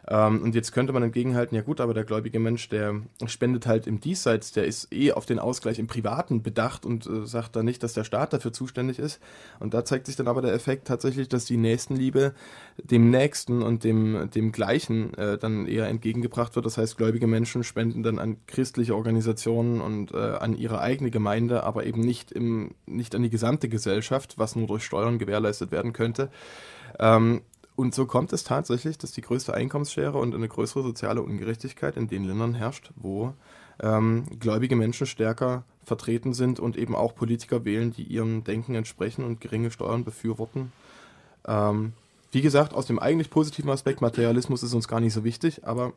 [0.08, 3.88] Ähm, und jetzt könnte man entgegenhalten, ja gut, aber der gläubige Mensch, der spendet halt
[3.88, 7.64] im Diesseits, der ist eh auf den Ausgleich im Privaten bedacht und äh, sagt da
[7.64, 9.20] nicht, dass der Staat dafür zuständig ist.
[9.60, 12.34] Und da zeigt sich dann aber der Effekt tatsächlich, dass die Nächstenliebe
[12.78, 16.66] dem Nächsten und dem, dem Gleichen äh, dann eher entgegengebracht wird.
[16.66, 21.64] Das heißt, gläubige Menschen spenden dann an christliche Organisationen und äh, an ihre eigene Gemeinde,
[21.64, 25.93] aber eben nicht, im, nicht an die gesamte Gesellschaft, was nur durch Steuern gewährleistet werden
[25.93, 26.30] könnte.
[27.00, 27.41] Ähm,
[27.80, 32.09] und so kommt es tatsächlich, dass die größte Einkommensschere und eine größere soziale Ungerechtigkeit in
[32.09, 33.34] den Ländern herrscht, wo
[33.80, 39.23] ähm, gläubige Menschen stärker vertreten sind und eben auch Politiker wählen, die ihrem Denken entsprechen
[39.23, 40.73] und geringe Steuern befürworten.
[41.47, 41.93] Ähm,
[42.34, 45.93] wie gesagt, aus dem eigentlich positiven Aspekt, Materialismus ist uns gar nicht so wichtig, aber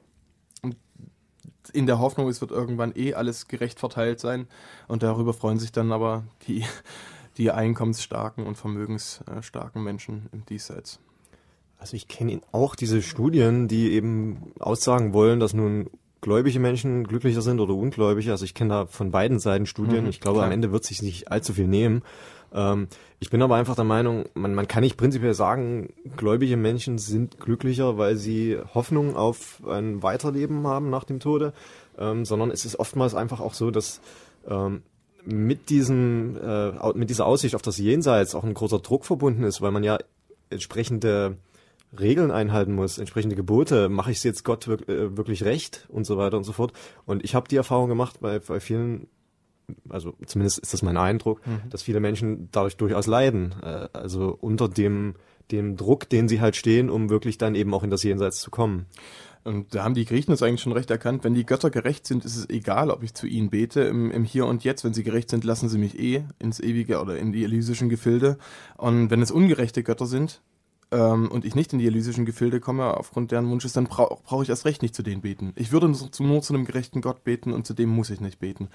[1.72, 4.46] in der Hoffnung, es wird irgendwann eh alles gerecht verteilt sein
[4.86, 6.64] und darüber freuen sich dann aber die,
[7.38, 11.00] die einkommensstarken und vermögensstarken Menschen im Diesseits.
[11.82, 17.42] Also ich kenne auch diese Studien, die eben aussagen wollen, dass nun gläubige Menschen glücklicher
[17.42, 18.30] sind oder ungläubige.
[18.30, 20.04] Also ich kenne da von beiden Seiten Studien.
[20.04, 20.46] Mhm, ich glaube, klar.
[20.46, 22.02] am Ende wird sich nicht allzu viel nehmen.
[22.54, 22.86] Ähm,
[23.18, 27.40] ich bin aber einfach der Meinung, man, man kann nicht prinzipiell sagen, gläubige Menschen sind
[27.40, 31.52] glücklicher, weil sie Hoffnung auf ein Weiterleben haben nach dem Tode,
[31.98, 34.00] ähm, sondern es ist oftmals einfach auch so, dass
[34.48, 34.82] ähm,
[35.24, 39.60] mit diesem, äh, mit dieser Aussicht auf das Jenseits auch ein großer Druck verbunden ist,
[39.60, 39.98] weil man ja
[40.48, 41.38] entsprechende
[41.98, 46.16] Regeln einhalten muss, entsprechende Gebote, mache ich es jetzt Gott äh, wirklich recht und so
[46.16, 46.72] weiter und so fort.
[47.04, 49.08] Und ich habe die Erfahrung gemacht bei, bei vielen,
[49.88, 51.68] also zumindest ist das mein Eindruck, mhm.
[51.70, 53.54] dass viele Menschen dadurch durchaus leiden.
[53.62, 55.14] Äh, also unter dem,
[55.50, 58.50] dem Druck, den sie halt stehen, um wirklich dann eben auch in das Jenseits zu
[58.50, 58.86] kommen.
[59.44, 61.24] Und da haben die Griechen das eigentlich schon recht erkannt.
[61.24, 64.24] Wenn die Götter gerecht sind, ist es egal, ob ich zu ihnen bete im, im
[64.24, 64.84] Hier und Jetzt.
[64.84, 68.38] Wenn sie gerecht sind, lassen sie mich eh ins ewige oder in die elysischen Gefilde.
[68.76, 70.40] Und wenn es ungerechte Götter sind,
[70.92, 74.42] ähm, und ich nicht in die elysischen Gefilde komme aufgrund deren Wunsches, dann bra brauche
[74.42, 75.52] ich erst recht nicht zu denen beten.
[75.56, 78.68] Ich würde nur zu, einem gerechten Gott beten und zu dem muss ich nicht beten.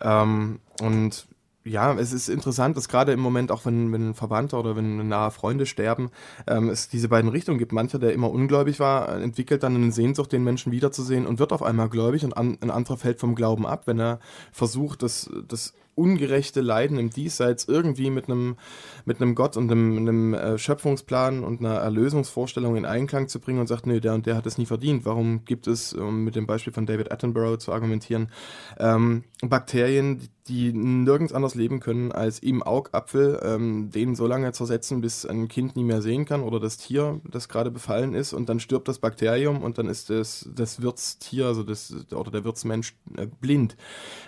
[0.00, 1.26] Ähm, und
[1.64, 5.30] ja, es ist interessant, dass gerade im Moment, auch wenn, wenn Verwandte oder wenn nahe
[5.30, 6.10] Freunde sterben,
[6.46, 7.72] ähm, es diese beiden Richtungen gibt.
[7.72, 11.62] Mancher, der immer ungläubig war, entwickelt dann eine Sehnsucht, den Menschen wiederzusehen und wird auf
[11.62, 14.20] einmal gläubig und an, ein anderer fällt vom Glauben ab, wenn er
[14.52, 18.56] versucht, das, das ungerechte Leiden im Diesseits irgendwie mit einem
[19.04, 23.58] mit einem Gott und einem, einem äh, Schöpfungsplan und einer Erlösungsvorstellung in Einklang zu bringen
[23.58, 25.04] und sagt, nee, der und der hat es nie verdient.
[25.04, 28.30] Warum gibt es, um mit dem Beispiel von David Attenborough zu argumentieren,
[28.78, 35.00] ähm, Bakterien, die nirgends anders leben können als im Augapfel, ähm, den so lange zersetzen,
[35.00, 38.48] bis ein Kind nie mehr sehen kann oder das Tier, das gerade befallen ist und
[38.48, 42.96] dann stirbt das Bakterium und dann ist das, das Wirtstier, also das, oder der Wirtsmensch
[43.16, 43.76] äh, blind.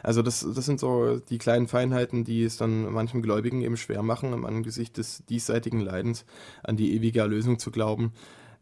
[0.02, 4.02] Also das, das sind so die kleinen Feinheiten, die es dann manchen Gläubigen eben schwer
[4.02, 6.24] machen, im Angesicht des diesseitigen Leidens
[6.62, 8.12] an die ewige Erlösung zu glauben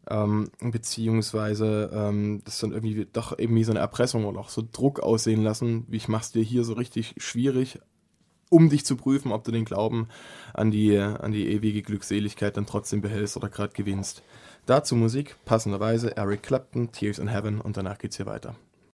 [0.09, 4.63] ähm, beziehungsweise ähm, das dann irgendwie doch eben wie so eine Erpressung oder auch so
[4.69, 7.79] Druck aussehen lassen, wie ich mach's dir hier so richtig schwierig,
[8.49, 10.07] um dich zu prüfen, ob du den Glauben
[10.53, 14.23] an die, an die ewige Glückseligkeit dann trotzdem behältst oder gerade gewinnst.
[14.65, 18.55] Dazu Musik, passenderweise Eric Clapton, Tears in Heaven und danach geht's hier weiter.